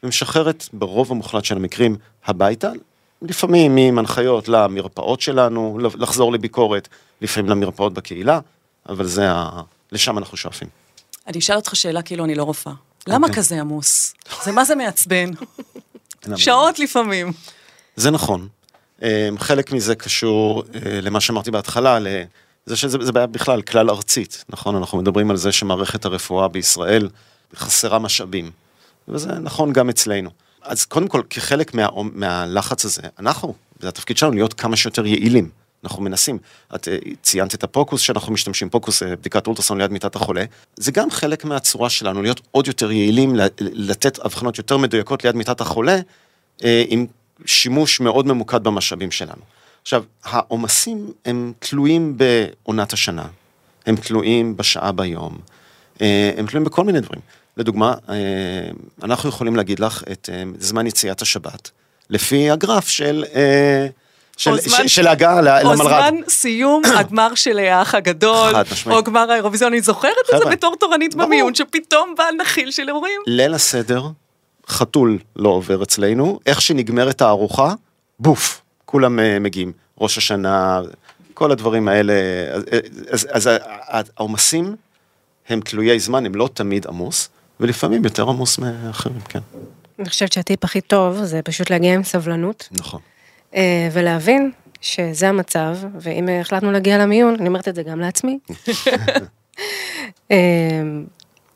ומשחררת 0.04 0.66
ברוב 0.74 1.12
המוחלט 1.12 1.46
של 1.46 1.56
המקרים 1.56 1.96
הביתה, 2.26 2.72
לפעמים 3.22 3.78
עם 3.78 4.00
הנחיות 4.00 4.48
למרפאות 4.48 5.22
שלנו, 5.22 5.80
לחזור 5.98 6.34
לביקורת, 6.34 6.88
לפעמים 7.22 7.50
למרפאות 7.50 7.94
בקהילה, 7.94 8.40
אבל 8.90 9.06
זה 9.06 9.32
ה... 9.32 9.62
לשם 9.92 10.18
אנחנו 10.18 10.38
שואפים. 10.38 10.68
אני 11.28 11.40
אשאל 11.40 11.56
אותך 11.56 11.76
שאלה 11.76 12.02
כאילו 12.02 12.26
אני 12.26 12.36
לא 12.36 12.44
רופאה. 12.44 12.74
למה 13.08 13.28
okay. 13.28 13.34
כזה 13.34 13.62
עמוס? 13.62 14.14
זה 14.44 14.52
מה 14.52 14.66
זה 14.66 14.76
מעצבן? 14.76 15.30
שעות 16.36 16.80
לפעמים. 16.80 17.32
זה 17.96 18.12
נכון. 18.12 18.48
אה, 19.04 19.30
חלק 19.38 19.72
מזה 19.72 19.96
קשור 19.96 20.64
אה, 20.76 21.02
למה 21.02 21.22
שאמרתי 21.22 21.52
בהתחלה, 21.52 22.00
לזה 22.00 22.76
שזה 22.76 23.12
בעיה 23.12 23.28
בכלל 23.28 23.62
כלל 23.62 23.90
ארצית, 23.90 24.46
נכון? 24.50 24.76
אנחנו 24.76 24.98
מדברים 24.98 25.32
על 25.32 25.38
זה 25.38 25.52
שמערכת 25.52 26.06
הרפואה 26.06 26.48
בישראל 26.48 27.10
חסרה 27.56 28.00
משאבים, 28.00 28.52
וזה 29.08 29.32
נכון 29.32 29.74
גם 29.74 29.90
אצלנו. 29.90 30.30
אז 30.62 30.86
קודם 30.86 31.08
כל, 31.08 31.22
כחלק 31.30 31.74
מה, 31.74 31.88
מהלחץ 32.14 32.86
הזה, 32.86 33.02
אנחנו, 33.20 33.54
זה 33.80 33.88
התפקיד 33.88 34.18
שלנו 34.18 34.32
להיות 34.32 34.54
כמה 34.54 34.76
שיותר 34.76 35.06
יעילים. 35.06 35.50
אנחנו 35.84 36.04
מנסים, 36.04 36.38
את 36.76 36.88
אה, 36.88 36.98
ציינת 37.22 37.56
את 37.56 37.64
הפוקוס 37.64 38.02
שאנחנו 38.02 38.34
משתמשים, 38.34 38.70
פוקוס 38.70 39.04
אה, 39.04 39.16
בדיקת 39.16 39.48
אולטרסון 39.48 39.82
ליד 39.82 39.92
מיטת 39.92 40.16
החולה, 40.16 40.46
זה 40.76 40.92
גם 40.92 41.12
חלק 41.12 41.46
מהצורה 41.46 41.90
שלנו 41.90 42.22
להיות 42.22 42.42
עוד 42.52 42.68
יותר 42.68 42.92
יעילים, 42.92 43.36
לתת 43.60 44.20
אבחנות 44.20 44.58
יותר 44.58 44.78
מדויקות 44.78 45.24
ליד 45.24 45.36
מיטת 45.36 45.62
החולה, 45.62 46.00
אה, 46.64 46.84
עם 46.88 47.06
שימוש 47.46 48.00
מאוד 48.00 48.28
ממוקד 48.28 48.64
במשאבים 48.64 49.12
שלנו. 49.12 49.42
עכשיו, 49.82 50.04
העומסים 50.24 51.12
הם 51.26 51.54
תלויים 51.60 52.18
בעונת 52.18 52.94
השנה, 52.94 53.26
הם 53.86 53.96
תלויים 53.96 54.58
בשעה 54.58 54.92
ביום, 54.92 55.38
הם 56.00 56.48
תלויים 56.48 56.64
בכל 56.64 56.84
מיני 56.84 57.00
דברים. 57.00 57.22
לדוגמה, 57.58 57.94
אנחנו 59.04 59.30
יכולים 59.30 59.56
להגיד 59.56 59.80
לך 59.80 60.04
את 60.12 60.30
זמן 60.60 60.88
יציאת 60.88 61.22
השבת, 61.22 61.72
לפי 62.10 62.50
הגרף 62.50 62.88
של 62.88 63.24
של, 64.42 64.58
זמן, 64.60 64.88
של 64.88 65.08
הגעה 65.08 65.42
למלר"ד. 65.42 65.66
או 65.66 65.76
זמן 65.76 66.16
סיום 66.28 66.82
הגמר 67.00 67.36
של 67.36 67.60
האח 67.60 67.96
הגדול, 67.96 68.54
או 68.86 69.04
גמר 69.04 69.32
האירוויזיון, 69.32 69.74
אני 69.74 69.82
זוכרת 69.82 70.14
את 70.34 70.40
זה 70.40 70.46
בתור 70.50 70.76
תורנית 70.80 71.16
במיון, 71.16 71.56
שפתאום 71.56 72.14
בא 72.18 72.24
נחיל 72.42 72.72
של 72.72 72.88
אירועים. 72.88 73.22
ליל 73.28 73.54
הסדר, 73.54 74.08
חתול 74.68 75.18
לא 75.36 75.50
עובר 75.50 75.84
אצלנו, 75.84 76.40
איך 76.46 76.62
שנגמרת 76.62 77.22
הארוחה, 77.22 77.74
בוף, 78.20 78.62
כולם 78.86 79.20
uh, 79.20 79.22
מגיעים. 79.40 79.72
ראש 80.02 80.18
השנה, 80.18 80.82
כל 81.34 81.52
הדברים 81.52 81.88
האלה, 81.88 82.14
אז, 83.10 83.28
אז, 83.32 83.50
אז 83.88 84.12
העומסים 84.18 84.76
הם 85.50 85.62
תלויי 85.62 86.00
זמן, 86.00 86.26
הם 86.26 86.36
לא 86.36 86.50
תמיד 86.54 86.88
עמוס, 86.88 87.30
ולפעמים 87.60 88.04
יותר 88.04 88.30
עמוס 88.30 88.58
מאחרים, 88.58 89.20
כן. 89.30 89.40
אני 90.00 90.10
חושבת 90.10 90.32
שהטיפ 90.32 90.64
הכי 90.64 90.82
טוב 90.82 91.24
זה 91.24 91.42
פשוט 91.42 91.70
להגיע 91.70 91.94
עם 91.94 92.04
סבלנות. 92.04 92.70
נכון. 92.72 93.02
אה, 93.56 93.90
ולהבין 93.92 94.52
שזה 94.82 95.30
המצב, 95.30 95.78
ואם 96.00 96.30
החלטנו 96.42 96.72
להגיע 96.72 96.98
למיון, 96.98 97.36
אני 97.40 97.48
אומרת 97.48 97.68
את 97.68 97.76
זה 97.76 97.84
גם 97.84 98.00
לעצמי. 98.00 98.40
אה, 100.32 100.38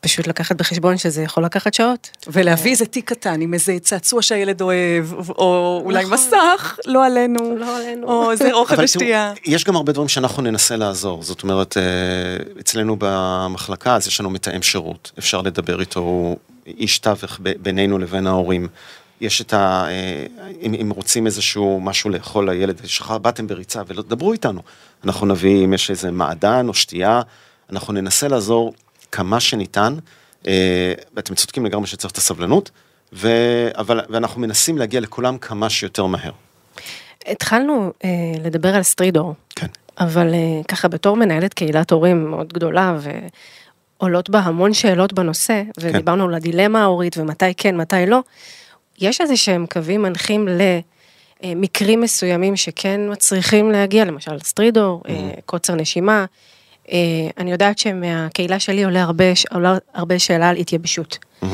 פשוט 0.00 0.26
לקחת 0.26 0.56
בחשבון 0.56 0.96
שזה 0.96 1.22
יכול 1.22 1.44
לקחת 1.44 1.74
שעות. 1.74 2.10
ולהביא 2.26 2.70
איזה 2.70 2.86
תיק 2.86 3.08
קטן 3.08 3.40
עם 3.40 3.54
איזה 3.54 3.76
צעצוע 3.80 4.22
שהילד 4.22 4.60
אוהב, 4.60 5.12
או 5.28 5.80
אולי 5.84 6.04
נכון. 6.04 6.14
מסך, 6.14 6.78
לא 6.86 7.06
עלינו, 7.06 7.56
לא 7.56 7.76
עלינו, 7.76 8.06
או 8.06 8.30
איזה 8.30 8.52
אוכל 8.52 8.74
ושתייה. 8.82 9.32
יש 9.44 9.64
גם 9.64 9.76
הרבה 9.76 9.92
דברים 9.92 10.08
שאנחנו 10.08 10.42
ננסה 10.42 10.76
לעזור, 10.76 11.22
זאת 11.22 11.42
אומרת, 11.42 11.76
אה, 11.76 11.82
אצלנו 12.60 12.96
במחלקה, 12.98 13.96
אז 13.96 14.06
יש 14.06 14.20
לנו 14.20 14.30
מתאם 14.30 14.62
שירות, 14.62 15.12
אפשר 15.18 15.42
לדבר 15.42 15.80
איתו, 15.80 16.36
איש 16.66 16.98
תווך 16.98 17.40
בינינו 17.62 17.98
לבין 17.98 18.26
ההורים. 18.26 18.68
יש 19.20 19.40
את 19.40 19.52
ה... 19.52 19.84
אה, 19.88 20.26
אם, 20.62 20.74
אם 20.74 20.90
רוצים 20.90 21.26
איזשהו 21.26 21.80
משהו 21.80 22.10
לאכול 22.10 22.50
לילד, 22.50 22.80
יש 22.84 23.00
לך 23.00 23.10
באתם 23.10 23.46
בריצה 23.46 23.82
ודברו 23.86 24.32
איתנו. 24.32 24.62
אנחנו 25.04 25.26
נביא, 25.26 25.64
אם 25.64 25.74
יש 25.74 25.90
איזה 25.90 26.10
מעדן 26.10 26.68
או 26.68 26.74
שתייה, 26.74 27.20
אנחנו 27.70 27.92
ננסה 27.92 28.28
לעזור 28.28 28.74
כמה 29.12 29.40
שניתן, 29.40 29.94
אה, 30.46 30.92
ואתם 31.14 31.34
צודקים 31.34 31.66
לגמרי 31.66 31.86
שצריך 31.86 32.12
את 32.12 32.18
הסבלנות, 32.18 32.70
ו... 33.12 33.28
אבל, 33.76 34.00
ואנחנו 34.08 34.40
מנסים 34.40 34.78
להגיע 34.78 35.00
לכולם 35.00 35.38
כמה 35.38 35.70
שיותר 35.70 36.06
מהר. 36.06 36.32
התחלנו 37.26 37.92
אה, 38.04 38.10
לדבר 38.44 38.74
על 38.76 38.82
סטרידור. 38.82 39.34
כן. 39.56 39.66
אבל 40.00 40.34
אה, 40.34 40.60
ככה 40.68 40.88
בתור 40.88 41.16
מנהלת 41.16 41.54
קהילת 41.54 41.92
הורים 41.92 42.30
מאוד 42.30 42.52
גדולה, 42.52 42.96
ועולות 44.00 44.30
בה 44.30 44.38
המון 44.38 44.74
שאלות 44.74 45.12
בנושא, 45.12 45.62
כן. 45.80 45.88
ודיברנו 45.88 46.24
כן. 46.24 46.28
על 46.28 46.34
הדילמה 46.34 46.82
ההורית 46.82 47.18
ומתי 47.18 47.54
כן, 47.56 47.76
מתי 47.76 48.06
לא. 48.06 48.20
יש 49.00 49.20
איזה 49.20 49.36
שהם 49.36 49.66
קווים 49.72 50.02
מנחים 50.02 50.48
למקרים 51.44 52.00
מסוימים 52.00 52.56
שכן 52.56 53.00
מצריכים 53.10 53.70
להגיע, 53.70 54.04
למשל 54.04 54.38
סטרידור, 54.38 55.02
mm-hmm. 55.04 55.40
קוצר 55.46 55.74
נשימה. 55.74 56.24
אה, 56.92 56.98
אני 57.38 57.52
יודעת 57.52 57.78
שמהקהילה 57.78 58.58
שלי 58.58 58.84
עולה 58.84 59.02
הרבה, 59.02 59.24
עולה 59.50 59.78
הרבה 59.94 60.18
שאלה 60.18 60.48
על 60.48 60.56
התייבשות. 60.56 61.18
Mm-hmm. 61.42 61.46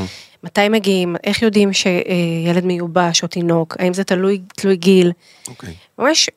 מתי 0.45 0.69
מגיעים, 0.69 1.17
איך 1.25 1.43
יודעים 1.43 1.73
שילד 1.73 2.65
מיובש 2.65 3.23
או 3.23 3.29
תינוק, 3.29 3.77
האם 3.79 3.95
זה 3.95 4.05
תלוי, 4.05 4.41
תלוי 4.57 4.77
גיל. 4.77 5.13
Okay. 5.45 5.51
אוקיי. 5.51 5.75
ממש, 5.99 6.31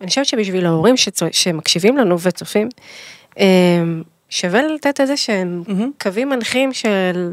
אני 0.00 0.08
חושבת 0.08 0.26
שבשביל 0.26 0.66
ההורים 0.66 0.96
שצו, 0.96 1.26
שמקשיבים 1.32 1.96
לנו 1.96 2.20
וצופים, 2.20 2.68
שווה 4.28 4.62
לתת 4.62 5.00
איזה 5.00 5.16
שהם 5.16 5.62
mm-hmm. 5.66 6.02
קווים 6.02 6.28
מנחים 6.28 6.72
של 6.72 7.30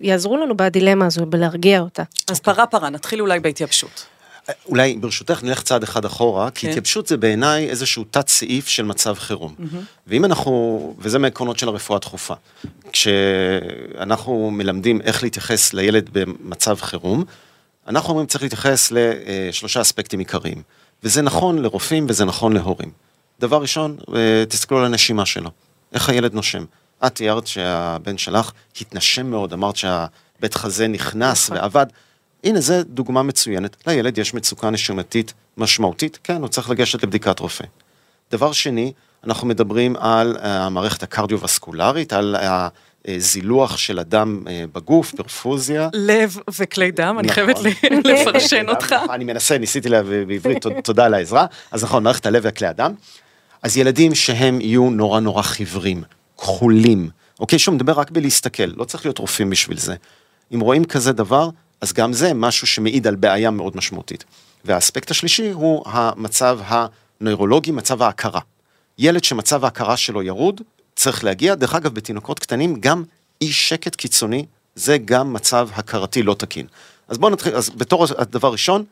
יעזרו 0.00 0.36
לנו 0.36 0.56
בדילמה 0.56 1.06
הזו, 1.06 1.26
בלהרגיע 1.26 1.80
אותה. 1.80 2.02
אז 2.30 2.40
פרה 2.40 2.66
פרה, 2.66 2.90
נתחיל 2.90 3.20
אולי 3.20 3.40
בהתייבשות. 3.40 4.06
אולי 4.66 4.96
ברשותך 4.96 5.42
נלך 5.42 5.62
צעד 5.62 5.82
אחד 5.82 6.04
אחורה, 6.04 6.50
כי 6.50 6.60
כן. 6.60 6.68
התייבשות 6.68 7.06
זה 7.06 7.16
בעיניי 7.16 7.68
איזשהו 7.70 8.04
תת 8.10 8.28
סעיף 8.28 8.68
של 8.68 8.84
מצב 8.84 9.14
חירום. 9.14 9.54
Mm-hmm. 9.58 9.76
ואם 10.06 10.24
אנחנו, 10.24 10.94
וזה 10.98 11.18
מעקרונות 11.18 11.58
של 11.58 11.68
הרפואה 11.68 11.96
הדחופה, 11.96 12.34
כשאנחנו 12.92 14.50
מלמדים 14.50 15.00
איך 15.00 15.22
להתייחס 15.22 15.72
לילד 15.72 16.10
במצב 16.12 16.76
חירום, 16.80 17.24
אנחנו 17.88 18.10
אומרים 18.10 18.26
צריך 18.26 18.42
להתייחס 18.42 18.92
לשלושה 18.92 19.80
אספקטים 19.80 20.18
עיקריים. 20.18 20.62
וזה 21.02 21.22
נכון 21.22 21.58
לרופאים 21.58 22.06
וזה 22.08 22.24
נכון 22.24 22.52
להורים. 22.52 22.90
דבר 23.40 23.60
ראשון, 23.60 23.96
אה, 24.14 24.44
תסתכלו 24.48 24.78
על 24.78 24.84
הנשימה 24.84 25.26
שלו, 25.26 25.50
איך 25.92 26.08
הילד 26.08 26.34
נושם. 26.34 26.64
את 27.06 27.14
תיארת 27.14 27.46
שהבן 27.46 28.18
שלך 28.18 28.52
התנשם 28.80 29.26
מאוד, 29.26 29.52
אמרת 29.52 29.76
שהבית 29.76 30.54
חזה 30.54 30.88
נכנס 30.88 31.50
נכון. 31.50 31.56
ועבד. 31.56 31.86
הנה, 32.44 32.60
זו 32.60 32.74
דוגמה 32.84 33.22
מצוינת. 33.22 33.76
לילד 33.86 34.18
יש 34.18 34.34
מצוקה 34.34 34.70
נשימתית 34.70 35.32
משמעותית, 35.56 36.18
כן, 36.24 36.40
הוא 36.40 36.48
צריך 36.48 36.70
לגשת 36.70 37.02
לבדיקת 37.02 37.38
רופא. 37.38 37.64
דבר 38.32 38.52
שני, 38.52 38.92
אנחנו 39.24 39.46
מדברים 39.46 39.96
על 39.96 40.36
אה, 40.36 40.66
המערכת 40.66 41.02
הקרדיו-וסקולרית, 41.02 42.12
על 42.12 42.36
הזילוח 43.08 43.76
של 43.76 43.98
הדם 43.98 44.44
אה, 44.48 44.64
בגוף, 44.72 45.14
פרפוזיה. 45.14 45.88
לב 45.92 46.36
וכלי 46.58 46.90
דם, 46.90 47.16
אני 47.18 47.28
נכון. 47.28 47.34
חייבת 47.34 47.56
לפרשן 48.04 48.68
אותך. 48.68 48.94
אני 49.10 49.24
מנסה, 49.24 49.58
ניסיתי 49.58 49.88
להביא 49.88 50.24
בעברית, 50.26 50.66
תודה 50.84 51.04
על 51.06 51.14
העזרה. 51.14 51.46
אז 51.70 51.84
נכון, 51.84 52.02
מערכת 52.02 52.26
הלב 52.26 52.42
וכלי 52.46 52.68
הדם. 52.68 52.92
אז 53.62 53.76
ילדים 53.76 54.14
שהם 54.14 54.60
יהיו 54.60 54.90
נורא 54.90 55.20
נורא 55.20 55.42
חיוורים, 55.42 56.02
כחולים, 56.38 57.10
אוקיי? 57.40 57.58
שהוא 57.58 57.74
מדבר 57.74 57.92
רק 57.92 58.10
בלהסתכל, 58.10 58.72
לא 58.76 58.84
צריך 58.84 59.06
להיות 59.06 59.18
רופאים 59.18 59.50
בשביל 59.50 59.78
זה. 59.78 59.94
אם 60.54 60.60
רואים 60.60 60.84
כזה 60.84 61.12
דבר, 61.12 61.50
אז 61.80 61.92
גם 61.92 62.12
זה 62.12 62.34
משהו 62.34 62.66
שמעיד 62.66 63.06
על 63.06 63.14
בעיה 63.14 63.50
מאוד 63.50 63.76
משמעותית. 63.76 64.24
והאספקט 64.64 65.10
השלישי 65.10 65.50
הוא 65.50 65.82
המצב 65.86 66.60
הנוירולוגי, 66.64 67.70
מצב 67.70 68.02
ההכרה. 68.02 68.40
ילד 68.98 69.24
שמצב 69.24 69.64
ההכרה 69.64 69.96
שלו 69.96 70.22
ירוד, 70.22 70.60
צריך 70.96 71.24
להגיע, 71.24 71.54
דרך 71.54 71.74
אגב, 71.74 71.94
בתינוקות 71.94 72.38
קטנים, 72.38 72.80
גם 72.80 73.04
אי 73.40 73.52
שקט 73.52 73.96
קיצוני, 73.96 74.44
זה 74.74 74.98
גם 75.04 75.32
מצב 75.32 75.68
הכרתי 75.72 76.22
לא 76.22 76.34
תקין. 76.34 76.66
אז 77.08 77.18
בואו 77.18 77.32
נתחיל, 77.32 77.54
אז 77.54 77.70
בתור 77.70 78.06
הדבר 78.18 78.52
ראשון, 78.52 78.84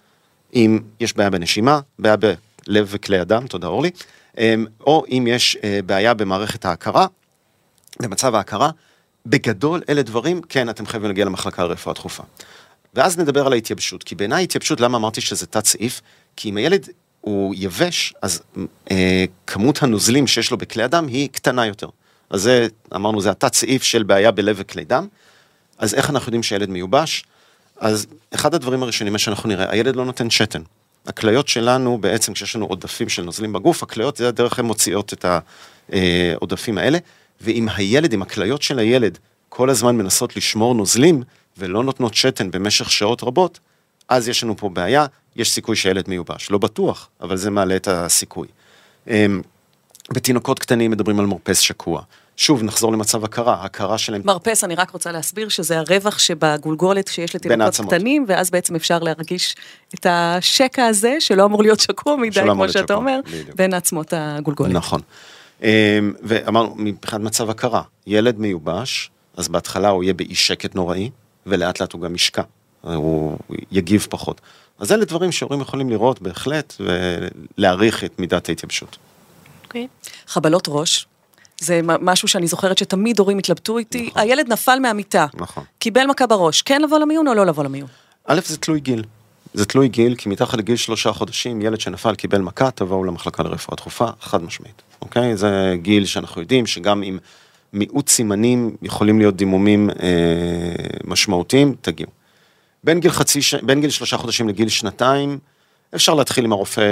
אם 0.54 0.80
יש 1.00 1.16
בעיה 1.16 1.30
בנשימה, 1.30 1.80
בעיה 1.98 2.16
בלב 2.16 2.86
וכלי 2.90 3.18
הדם, 3.18 3.46
תודה 3.46 3.66
אורלי, 3.66 3.90
אמ, 4.38 4.66
או 4.80 5.04
אם 5.08 5.26
יש 5.30 5.56
אה, 5.64 5.80
בעיה 5.86 6.14
במערכת 6.14 6.64
ההכרה, 6.64 7.06
במצב 8.02 8.34
ההכרה, 8.34 8.70
בגדול 9.26 9.82
אלה 9.88 10.02
דברים, 10.02 10.40
כן, 10.48 10.68
אתם 10.68 10.86
חייבים 10.86 11.08
להגיע 11.08 11.24
למחלקה 11.24 11.64
לרפואה 11.64 11.94
דחופה. 11.94 12.22
ואז 12.94 13.18
נדבר 13.18 13.46
על 13.46 13.52
ההתייבשות, 13.52 14.02
כי 14.02 14.14
בעיניי 14.14 14.44
התייבשות, 14.44 14.80
למה 14.80 14.98
אמרתי 14.98 15.20
שזה 15.20 15.46
תת 15.46 15.66
סעיף? 15.66 16.00
כי 16.36 16.50
אם 16.50 16.56
הילד 16.56 16.88
הוא 17.20 17.54
יבש, 17.58 18.14
אז 18.22 18.42
אה, 18.90 19.24
כמות 19.46 19.82
הנוזלים 19.82 20.26
שיש 20.26 20.50
לו 20.50 20.56
בכלי 20.56 20.82
הדם 20.82 21.06
היא 21.06 21.28
קטנה 21.32 21.66
יותר. 21.66 21.88
אז 22.30 22.42
זה, 22.42 22.68
אמרנו, 22.94 23.20
זה 23.20 23.30
התת 23.30 23.54
סעיף 23.54 23.82
של 23.82 24.02
בעיה 24.02 24.30
בלב 24.30 24.56
וכלי 24.58 24.84
דם. 24.84 25.06
אז 25.78 25.94
איך 25.94 26.10
אנחנו 26.10 26.28
יודעים 26.28 26.42
שהילד 26.42 26.70
מיובש? 26.70 27.24
אז 27.78 28.06
אחד 28.34 28.54
הדברים 28.54 28.82
הראשונים, 28.82 29.12
מה 29.12 29.18
שאנחנו 29.18 29.48
נראה, 29.48 29.70
הילד 29.70 29.96
לא 29.96 30.04
נותן 30.04 30.30
שתן. 30.30 30.62
הכליות 31.06 31.48
שלנו, 31.48 31.98
בעצם 31.98 32.32
כשיש 32.32 32.56
לנו 32.56 32.66
עודפים 32.66 33.08
של 33.08 33.22
נוזלים 33.22 33.52
בגוף, 33.52 33.82
הכליות 33.82 34.16
זה 34.16 34.28
הדרך 34.28 34.58
הן 34.58 34.64
מוציאות 34.64 35.12
את 35.12 35.24
העודפים 35.92 36.78
האלה, 36.78 36.98
ואם 37.40 37.68
הילד, 37.76 38.12
אם 38.12 38.22
הכליות 38.22 38.62
של 38.62 38.78
הילד 38.78 39.18
כל 39.48 39.70
הזמן 39.70 39.96
מנסות 39.96 40.36
לשמור 40.36 40.74
נוזלים 40.74 41.22
ולא 41.58 41.84
נותנות 41.84 42.14
שתן 42.14 42.50
במשך 42.50 42.90
שעות 42.90 43.22
רבות, 43.22 43.60
אז 44.08 44.28
יש 44.28 44.44
לנו 44.44 44.56
פה 44.56 44.68
בעיה, 44.68 45.06
יש 45.36 45.52
סיכוי 45.52 45.76
שהילד 45.76 46.08
מיובש. 46.08 46.50
לא 46.50 46.58
בטוח, 46.58 47.08
אבל 47.20 47.36
זה 47.36 47.50
מעלה 47.50 47.76
את 47.76 47.88
הסיכוי. 47.88 48.48
אמ, 49.08 49.42
בתינוקות 50.10 50.58
קטנים 50.58 50.90
מדברים 50.90 51.20
על 51.20 51.26
מרפס 51.26 51.58
שקוע. 51.58 52.02
שוב, 52.36 52.62
נחזור 52.62 52.92
למצב 52.92 53.24
הכרה, 53.24 53.64
הכרה 53.64 53.98
שלהם... 53.98 54.22
מרפס, 54.24 54.64
אני 54.64 54.74
רק 54.74 54.90
רוצה 54.90 55.12
להסביר 55.12 55.48
שזה 55.48 55.78
הרווח 55.78 56.18
שבגולגולת 56.18 57.08
שיש 57.08 57.34
לתינוקות. 57.34 57.86
קטנים, 57.86 58.24
ואז 58.28 58.50
בעצם 58.50 58.74
אפשר 58.74 58.98
להרגיש 58.98 59.56
את 59.94 60.06
השקע 60.10 60.86
הזה, 60.86 61.16
שלא 61.20 61.44
אמור 61.44 61.62
להיות 61.62 61.80
שקוע 61.80 62.16
מדי, 62.16 62.40
כמו 62.40 62.68
שאתה 62.68 62.78
שקוע, 62.84 62.96
אומר, 62.96 63.20
בדיוק. 63.26 63.56
בין 63.56 63.74
עצמות 63.74 64.12
הגולגולת. 64.16 64.72
נכון. 64.72 65.00
אמ, 65.62 65.68
ואמרנו, 66.22 66.74
מבחינת 66.78 67.22
מצב 67.22 67.50
הכרה, 67.50 67.82
ילד 68.06 68.38
מיובש, 68.38 69.10
אז 69.36 69.48
בהתחלה 69.48 69.88
הוא 69.88 70.04
יהיה 70.04 70.14
באי 70.14 70.34
שקט 70.34 70.74
נוראי, 70.74 71.10
ולאט 71.46 71.80
לאט 71.80 71.92
הוא 71.92 72.00
גם 72.00 72.14
ישקע, 72.14 72.42
הוא 72.82 73.38
יגיב 73.70 74.06
פחות. 74.10 74.40
אז 74.78 74.92
אלה 74.92 75.04
דברים 75.04 75.32
שהורים 75.32 75.60
יכולים 75.60 75.90
לראות 75.90 76.22
בהחלט, 76.22 76.74
ולהעריך 76.80 78.04
את 78.04 78.18
מידת 78.18 78.48
ההתייבשות. 78.48 78.96
אוקיי. 79.64 79.86
חבלות 80.26 80.64
ראש, 80.68 81.06
זה 81.60 81.80
משהו 81.84 82.28
שאני 82.28 82.46
זוכרת 82.46 82.78
שתמיד 82.78 83.18
הורים 83.18 83.38
התלבטו 83.38 83.78
איתי, 83.78 84.06
נכון. 84.06 84.22
הילד 84.22 84.52
נפל 84.52 84.78
מהמיטה, 84.78 85.26
נכון. 85.34 85.64
קיבל 85.78 86.06
מכה 86.06 86.26
בראש, 86.26 86.62
כן 86.62 86.82
לבוא 86.82 86.98
למיון 86.98 87.28
או 87.28 87.34
לא 87.34 87.46
לבוא 87.46 87.64
למיון? 87.64 87.88
א', 88.24 88.40
זה 88.44 88.56
תלוי 88.56 88.80
גיל. 88.80 89.04
זה 89.54 89.64
תלוי 89.64 89.88
גיל, 89.88 90.14
כי 90.14 90.28
מתחת 90.28 90.58
לגיל 90.58 90.76
שלושה 90.76 91.12
חודשים, 91.12 91.62
ילד 91.62 91.80
שנפל 91.80 92.14
קיבל 92.14 92.40
מכה, 92.40 92.70
תבואו 92.70 93.04
למחלקה 93.04 93.42
לרפואה 93.42 93.76
דחופה, 93.76 94.06
חד 94.20 94.42
משמעית. 94.42 94.82
אוקיי? 95.02 95.36
זה 95.36 95.74
גיל 95.82 96.06
שאנחנו 96.06 96.40
יודעים 96.40 96.66
שגם 96.66 97.02
עם 97.02 97.18
מיעוט 97.72 98.08
סימנים 98.08 98.76
יכולים 98.82 99.18
להיות 99.18 99.36
דימומים 99.36 99.90
אה, 99.90 99.96
משמעותיים, 101.04 101.74
תגיעו. 101.80 102.10
בין 102.84 103.00
גיל 103.00 103.10
חצי. 103.10 103.40
בין 103.62 103.80
גיל 103.80 103.90
שלושה 103.90 104.16
חודשים 104.16 104.48
לגיל 104.48 104.68
שנתיים, 104.68 105.38
אפשר 105.94 106.14
להתחיל 106.14 106.44
עם 106.44 106.52
הרופא 106.52 106.90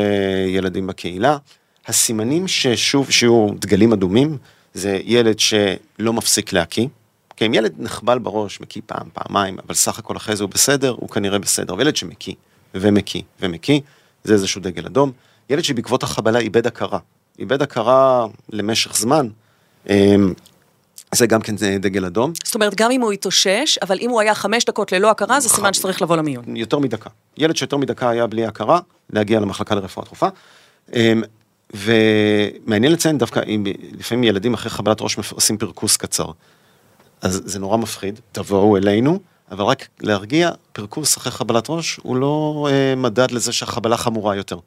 ילדים 0.48 0.86
בקהילה. 0.86 1.36
הסימנים 1.86 2.48
ששוב, 2.48 3.10
שיהיו 3.10 3.48
דגלים 3.58 3.92
אדומים, 3.92 4.38
זה 4.74 5.00
ילד 5.04 5.38
שלא 5.38 6.12
מפסיק 6.12 6.52
להקיא. 6.52 6.86
כי 7.36 7.46
אם 7.46 7.54
ילד 7.54 7.74
נחבל 7.78 8.18
בראש, 8.18 8.60
מקיא 8.60 8.82
פעם, 8.86 9.08
פעמיים, 9.12 9.56
אבל 9.66 9.74
סך 9.74 9.98
הכל 9.98 10.16
אחרי 10.16 10.36
זה 10.36 10.44
הוא 10.44 10.50
בסדר, 10.50 10.90
הוא 10.90 11.08
כנראה 11.08 11.38
בסדר. 11.38 11.74
וילד 11.74 11.96
שמקיא, 11.96 12.34
ומקיא, 12.74 13.22
ומקיא, 13.40 13.80
זה 14.24 14.32
איזשהו 14.32 14.60
דגל 14.60 14.86
אדום. 14.86 15.12
ילד 15.50 15.64
שבעקבות 15.64 16.02
החבלה 16.02 16.38
איבד 16.38 16.66
הכרה. 16.66 16.98
איבד 17.38 17.62
הכרה 17.62 18.26
למשך 18.50 18.96
זמן, 18.96 19.28
אמ, 19.90 20.32
זה 21.14 21.26
גם 21.26 21.40
כן 21.40 21.56
זה 21.56 21.76
דגל 21.80 22.04
אדום. 22.04 22.32
זאת 22.44 22.54
אומרת, 22.54 22.74
גם 22.74 22.90
אם 22.90 23.00
הוא 23.00 23.12
התאושש, 23.12 23.78
אבל 23.82 23.98
אם 24.00 24.10
הוא 24.10 24.20
היה 24.20 24.34
חמש 24.34 24.64
דקות 24.64 24.92
ללא 24.92 25.10
הכרה, 25.10 25.40
זה 25.40 25.48
סימן 25.48 25.72
שצריך 25.72 26.02
לבוא 26.02 26.16
למיון. 26.16 26.56
יותר 26.56 26.78
מדקה. 26.78 27.10
ילד 27.36 27.56
שיותר 27.56 27.76
מדקה 27.76 28.08
היה 28.08 28.26
בלי 28.26 28.46
הכרה, 28.46 28.80
להגיע 29.10 29.40
למחלקה 29.40 29.74
לרפואה 29.74 30.06
דחופה. 30.06 30.28
אמ, 30.94 31.22
ומעניין 31.74 32.92
לציין 32.92 33.18
דווקא, 33.18 33.40
אם 33.46 33.64
לפעמים 33.98 34.24
ילדים 34.24 34.54
אחרי 34.54 34.70
חבלת 34.70 35.00
ראש 35.00 35.16
עושים 35.32 35.58
פרכוס 35.58 35.96
קצר. 35.96 36.26
אז 37.22 37.42
זה 37.44 37.58
נורא 37.58 37.76
מפחיד, 37.76 38.20
תבואו 38.32 38.76
אלינו, 38.76 39.18
אבל 39.50 39.64
רק 39.64 39.88
להרגיע, 40.00 40.50
פרכוס 40.72 41.16
אחרי 41.16 41.32
חבלת 41.32 41.66
ראש 41.68 42.00
הוא 42.02 42.16
לא 42.16 42.68
אה, 42.70 42.94
מדד 42.96 43.30
לזה 43.30 43.52
שהחבלה 43.52 43.96
חמורה 43.96 44.36
יותר. 44.36 44.58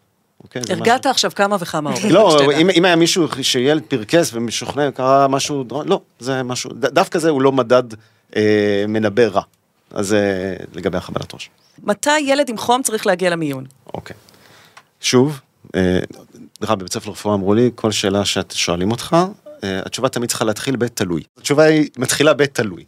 אוקיי? 0.44 0.62
הרגעת 0.70 1.06
עכשיו 1.06 1.32
כמה 1.36 1.56
וכמה 1.60 1.92
הורים. 1.92 2.12
לא. 2.12 2.52
אם, 2.62 2.70
אם 2.70 2.86
היה 2.86 2.96
מישהו 2.96 3.28
שילד 3.42 3.84
פרקס 3.88 4.32
ומשוכנע, 4.34 4.92
קרה 4.92 5.28
משהו, 5.28 5.66
לא, 5.86 6.02
זה 6.20 6.44
משהו, 6.44 6.72
ד- 6.74 6.86
דווקא 6.86 7.20
זה 7.20 7.30
הוא 7.30 7.42
לא 7.42 7.52
מדד 7.52 7.84
אה, 8.36 8.86
מנבא 8.88 9.24
רע. 9.24 9.42
אז 9.92 10.08
זה 10.08 10.22
לגבי 10.74 10.98
החבלת 10.98 11.34
ראש. 11.34 11.50
מתי 11.84 12.20
ילד 12.20 12.50
עם 12.50 12.58
חום 12.58 12.82
צריך 12.84 13.08
להגיע 13.08 13.30
למיון? 13.30 13.66
אוקיי. 13.94 14.16
שוב, 15.02 15.40
אה, 15.76 16.00
דרך 16.62 16.70
אגב, 16.70 16.80
בבית 16.80 16.94
ספר 16.94 17.10
לרפואה 17.10 17.36
אמרו 17.36 17.54
לי, 17.54 17.72
כל 17.76 17.92
שאלה 17.92 18.26
שאת 18.26 18.52
שואלים 18.52 18.92
אותך, 18.92 19.16
אה, 19.64 19.80
התשובה 19.86 20.10
תמיד 20.10 20.30
צריכה 20.30 20.46
להתחיל 20.46 20.76
בתלוי. 20.76 21.24
התשובה 21.38 21.64
היא 21.64 21.90
מתחילה 21.98 22.34
בתלוי. 22.34 22.84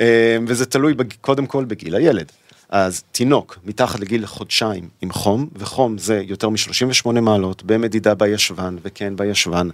אה, 0.00 0.36
וזה 0.48 0.66
תלוי 0.66 0.94
בג- 0.94 1.12
קודם 1.20 1.46
כל 1.46 1.64
בגיל 1.64 1.94
הילד. 1.94 2.32
אז 2.68 3.02
תינוק 3.12 3.58
מתחת 3.64 4.00
לגיל 4.00 4.26
חודשיים 4.26 4.88
עם 5.02 5.12
חום, 5.12 5.48
וחום 5.56 5.98
זה 5.98 6.22
יותר 6.26 6.48
מ-38 6.48 7.20
מעלות 7.20 7.62
במדידה 7.62 8.14
בישבן, 8.14 8.76
וכן 8.82 9.16
בישבן, 9.16 9.68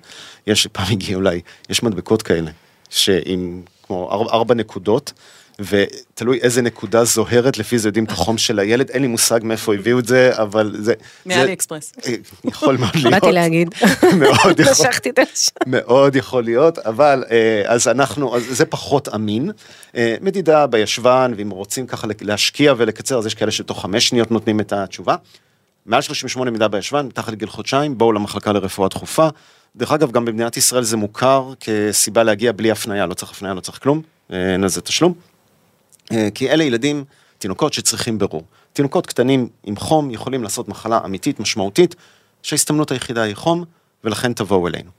יש, 0.46 0.66
פעם 0.66 0.86
הגיע 0.92 1.16
אולי, 1.16 1.40
יש 1.68 1.82
מדבקות 1.82 2.22
כאלה, 2.22 2.50
שעם 2.90 3.62
כמו 3.82 4.28
ארבע, 4.32 4.54
נקודות, 4.54 5.12
ותלוי 5.58 6.38
איזה 6.38 6.62
נקודה 6.62 7.04
זוהרת, 7.04 7.58
לפי 7.58 7.78
זה 7.78 7.88
יודעים 7.88 8.04
את 8.04 8.10
החום 8.10 8.38
של 8.38 8.58
הילד, 8.58 8.90
אין 8.90 9.02
לי 9.02 9.08
מושג 9.08 9.40
מאיפה 9.42 9.74
הביאו 9.74 9.98
את 9.98 10.06
זה, 10.06 10.30
אבל 10.34 10.74
זה... 10.78 10.94
מאלי 11.26 11.52
אקספרס. 11.52 11.92
אה, 12.06 12.14
יכול 12.44 12.76
מאוד 12.76 12.96
להיות. 12.96 13.10
באתי 13.10 13.32
להגיד. 13.32 13.74
מאוד 14.20 14.60
יכול, 14.60 14.72
נשכתי 14.72 15.10
את 15.10 15.18
השם. 15.18 15.50
מאוד 15.66 16.16
יכול 16.16 16.44
להיות, 16.44 16.78
אבל 16.78 17.24
אה, 17.30 17.62
אז 17.66 17.88
אנחנו, 17.88 18.36
אז 18.36 18.42
זה 18.50 18.64
פחות 18.64 19.08
אמין. 19.14 19.50
אה, 19.96 20.16
מדידה 20.20 20.66
בישבן, 20.66 21.32
ואם 21.36 21.50
רוצים 21.50 21.86
ככה 21.86 22.06
להשקיע 22.20 22.74
ולקצר, 22.76 23.18
אז 23.18 23.26
יש 23.26 23.34
כאלה 23.34 23.50
שתוך 23.50 23.82
חמש 23.82 24.08
שניות 24.08 24.30
נותנים 24.30 24.60
את 24.60 24.72
התשובה. 24.72 25.16
מעל 25.86 26.02
38 26.02 26.50
מדידה 26.50 26.68
בישבן, 26.68 27.06
מתחת 27.06 27.32
לגיל 27.32 27.48
חודשיים, 27.48 27.98
בואו 27.98 28.12
למחלקה 28.12 28.52
לרפואה 28.52 28.88
דחופה. 28.88 29.28
דרך 29.76 29.92
אגב, 29.92 30.10
גם 30.10 30.24
במדינת 30.24 30.56
ישראל 30.56 30.82
זה 30.82 30.96
מוכר 30.96 31.52
כסיבה 31.60 32.22
להגיע 32.22 32.52
בלי 32.52 32.70
הפניה, 32.70 33.06
לא 33.06 33.14
צריך 33.14 33.32
הפניה, 33.32 33.54
לא 33.54 33.60
צריך 33.60 33.78
כלום, 33.82 34.02
אין 34.30 34.64
לזה 34.64 34.80
תשלום. 34.80 35.31
אה, 36.12 36.28
כי 36.34 36.50
אלה 36.50 36.64
ילדים, 36.64 37.04
תינוקות 37.38 37.72
שצריכים 37.72 38.18
ברור. 38.18 38.44
תינוקות 38.72 39.06
קטנים 39.06 39.48
עם 39.64 39.76
חום 39.76 40.10
יכולים 40.10 40.42
לעשות 40.42 40.68
מחלה 40.68 41.00
אמיתית, 41.04 41.40
משמעותית, 41.40 41.94
שההסתמנות 42.42 42.90
היחידה 42.90 43.22
היא 43.22 43.34
חום, 43.34 43.64
ולכן 44.04 44.32
תבואו 44.32 44.68
אלינו. 44.68 44.90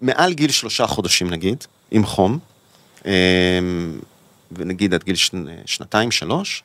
מעל 0.00 0.32
גיל 0.32 0.50
שלושה 0.50 0.86
חודשים 0.86 1.30
נגיד, 1.30 1.64
עם 1.90 2.06
חום, 2.06 2.38
אה, 3.06 3.12
ונגיד 4.52 4.94
עד 4.94 5.02
גיל 5.04 5.14
שנ, 5.14 5.44
שנתיים, 5.66 6.10
שלוש, 6.10 6.62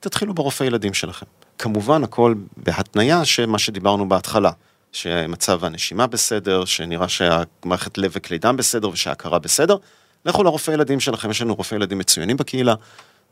תתחילו 0.00 0.34
ברופא 0.34 0.64
ילדים 0.64 0.94
שלכם. 0.94 1.26
כמובן 1.58 2.04
הכל 2.04 2.34
בהתניה 2.56 3.24
שמה 3.24 3.58
שדיברנו 3.58 4.08
בהתחלה, 4.08 4.50
שמצב 4.92 5.64
הנשימה 5.64 6.06
בסדר, 6.06 6.64
שנראה 6.64 7.08
שהמערכת 7.08 7.98
לב 7.98 8.12
וכלי 8.14 8.38
דם 8.38 8.56
בסדר 8.56 8.88
ושההכרה 8.88 9.38
בסדר, 9.38 9.76
לכו 10.24 10.44
לרופא 10.44 10.70
ילדים 10.70 11.00
שלכם, 11.00 11.30
יש 11.30 11.42
לנו 11.42 11.54
רופאי 11.54 11.76
ילדים 11.76 11.98
מצוינים 11.98 12.36
בקהילה, 12.36 12.74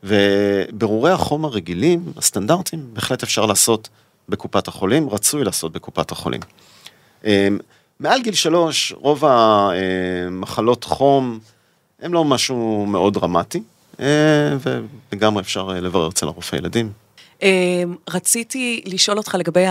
ובירורי 0.03 1.11
החום 1.11 1.45
הרגילים, 1.45 2.13
הסטנדרטיים, 2.17 2.89
בהחלט 2.93 3.23
אפשר 3.23 3.45
לעשות 3.45 3.89
בקופת 4.29 4.67
החולים, 4.67 5.09
רצוי 5.09 5.43
לעשות 5.43 5.71
בקופת 5.71 6.11
החולים. 6.11 6.41
אמ, 7.25 7.57
מעל 7.99 8.21
גיל 8.21 8.33
שלוש, 8.33 8.93
רוב 8.97 9.23
המחלות 9.25 10.83
חום 10.83 11.39
הם 12.01 12.13
לא 12.13 12.25
משהו 12.25 12.85
מאוד 12.85 13.13
דרמטי, 13.13 13.61
אה, 13.99 14.05
ולגמרי 15.11 15.41
אפשר 15.41 15.69
אה, 15.75 15.81
לברר 15.81 16.09
אצל 16.09 16.27
הרופא 16.27 16.55
ילדים. 16.55 16.91
אה, 17.43 17.83
רציתי 18.09 18.81
לשאול 18.85 19.17
אותך 19.17 19.35
לגבי 19.39 19.65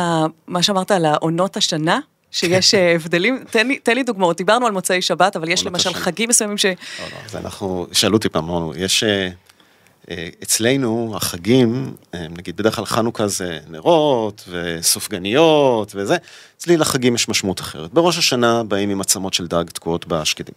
מה 0.46 0.62
שאמרת 0.62 0.90
על 0.90 1.04
העונות 1.04 1.56
השנה. 1.56 2.00
שיש 2.32 2.74
אה, 2.74 2.94
הבדלים, 2.94 3.44
תן 3.50 3.66
לי, 3.66 3.78
תן 3.78 3.94
לי 3.94 4.02
דוגמאות, 4.02 4.36
דיברנו 4.36 4.66
על 4.66 4.72
מוצאי 4.72 5.02
שבת, 5.02 5.36
אבל 5.36 5.48
יש 5.48 5.66
למשל. 5.66 5.92
חגים 5.94 6.28
מסוימים 6.28 6.58
ש... 6.58 6.66
לא, 6.66 6.72
לא, 7.00 7.16
אז 7.26 7.36
אנחנו, 7.36 7.86
שאלו 7.92 8.16
אותי 8.16 8.28
פעם, 8.28 8.44
אמרנו, 8.44 8.72
יש, 8.76 9.04
אה, 9.04 9.28
אה, 10.10 10.28
אצלנו 10.42 11.12
החגים, 11.16 11.94
נגיד 12.14 12.56
בדרך 12.56 12.76
כלל 12.76 12.84
חנוכה 12.84 13.28
זה 13.28 13.58
נרות 13.68 14.48
וסופגניות 14.48 15.92
וזה, 15.94 16.16
אצלי 16.56 16.76
לחגים 16.76 17.14
יש 17.14 17.28
משמעות 17.28 17.60
אחרת. 17.60 17.92
בראש 17.92 18.18
השנה 18.18 18.64
באים 18.64 18.90
עם 18.90 19.00
עצמות 19.00 19.34
של 19.34 19.46
דג 19.46 19.64
תקועות 19.64 20.06
בשקדים. 20.06 20.54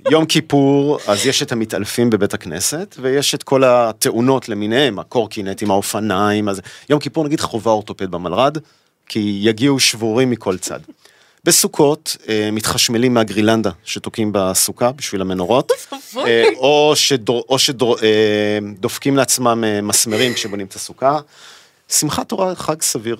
יום 0.10 0.26
כיפור, 0.26 0.98
אז 1.06 1.26
יש 1.26 1.42
את 1.42 1.52
המתעלפים 1.52 2.10
בבית 2.10 2.34
הכנסת, 2.34 2.96
ויש 3.00 3.34
את 3.34 3.42
כל 3.42 3.64
התאונות 3.64 4.48
למיניהם, 4.48 4.98
הקורקינטים, 4.98 5.70
האופניים, 5.70 6.48
אז 6.48 6.60
יום 6.88 7.00
כיפור 7.00 7.24
נגיד 7.24 7.40
חובה 7.40 7.70
אורתופד 7.70 8.10
במלר"ד, 8.10 8.58
כי 9.10 9.38
יגיעו 9.42 9.80
שבורים 9.80 10.30
מכל 10.30 10.58
צד. 10.58 10.80
בסוכות 11.44 12.16
אה, 12.28 12.48
מתחשמלים 12.52 13.14
מהגרילנדה 13.14 13.70
שתוקעים 13.84 14.30
בסוכה 14.34 14.92
בשביל 14.92 15.20
המנורות, 15.20 15.72
אה, 16.16 16.44
או 17.48 17.58
שדופקים 17.58 19.14
אה, 19.14 19.18
לעצמם 19.18 19.64
מסמרים 19.82 20.34
כשבונים 20.34 20.66
את 20.66 20.74
הסוכה. 20.74 21.18
שמחת 21.88 22.28
תורה 22.28 22.54
חג 22.54 22.82
סביר 22.82 23.16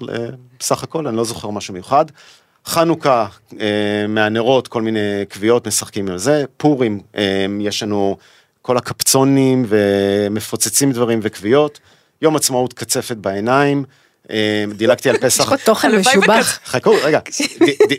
בסך 0.61 0.83
הכל, 0.83 1.07
אני 1.07 1.17
לא 1.17 1.25
זוכר 1.25 1.51
משהו 1.51 1.75
מיוחד. 1.75 2.05
חנוכה, 2.67 3.27
מהנרות, 4.09 4.69
כל 4.69 4.83
מיני 4.83 5.25
קביעות, 5.29 5.67
משחקים 5.67 6.09
על 6.09 6.19
זה. 6.19 6.45
פורים, 6.57 7.01
יש 7.61 7.83
לנו 7.83 8.17
כל 8.63 8.77
הקפצונים 8.77 9.65
ומפוצצים 9.69 10.93
דברים 10.93 11.21
וקביעות. 11.23 11.81
יום 12.23 12.37
עצמאות 12.37 12.73
קצפת 12.73 13.17
בעיניים. 13.17 13.85
אה, 14.31 14.65
דילגתי 14.75 15.11
על 15.11 15.19
פסח. 15.19 15.45
יש 15.45 15.49
פה 15.49 15.57
תוכן 15.57 15.97
משובח. 15.97 16.59
חכו, 16.65 16.93
רגע, 17.03 17.21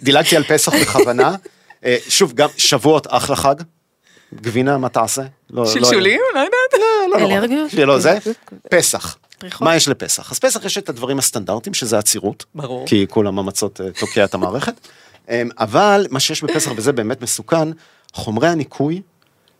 דילגתי 0.03 0.35
על 0.35 0.43
פסח 0.43 0.73
בכוונה. 0.81 1.35
אה, 1.85 1.97
שוב, 2.09 2.33
גם 2.33 2.49
שבועות 2.57 3.07
אחלה 3.09 3.35
חג. 3.35 3.55
גבינה, 4.35 4.77
מה 4.77 4.89
תעשה? 4.89 5.21
לא, 5.21 5.63
לא 5.63 5.69
שלשולים? 5.69 6.19
לא 6.33 6.39
יודעת. 6.39 6.73
לא, 6.73 7.19
לא. 7.19 7.37
אלרגיות? 7.37 7.73
לא, 7.73 7.99
זה 7.99 8.17
פסח. 8.69 9.17
מה 9.61 9.75
יש 9.75 9.87
לפסח? 9.87 10.31
אז 10.31 10.39
פסח 10.39 10.65
יש 10.65 10.77
את 10.77 10.89
הדברים 10.89 11.19
הסטנדרטיים, 11.19 11.73
שזה 11.73 11.97
עצירות. 11.97 12.45
ברור. 12.55 12.85
כי 12.87 13.05
כולם 13.09 13.39
המצות 13.39 13.81
אה, 13.81 13.91
תוקע 13.99 14.23
את 14.23 14.33
המערכת. 14.33 14.87
אבל 15.59 16.07
מה 16.09 16.19
שיש 16.19 16.43
בפסח, 16.43 16.71
וזה 16.75 16.91
באמת 16.91 17.21
מסוכן, 17.21 17.67
חומרי 18.13 18.47
הניקוי 18.47 19.01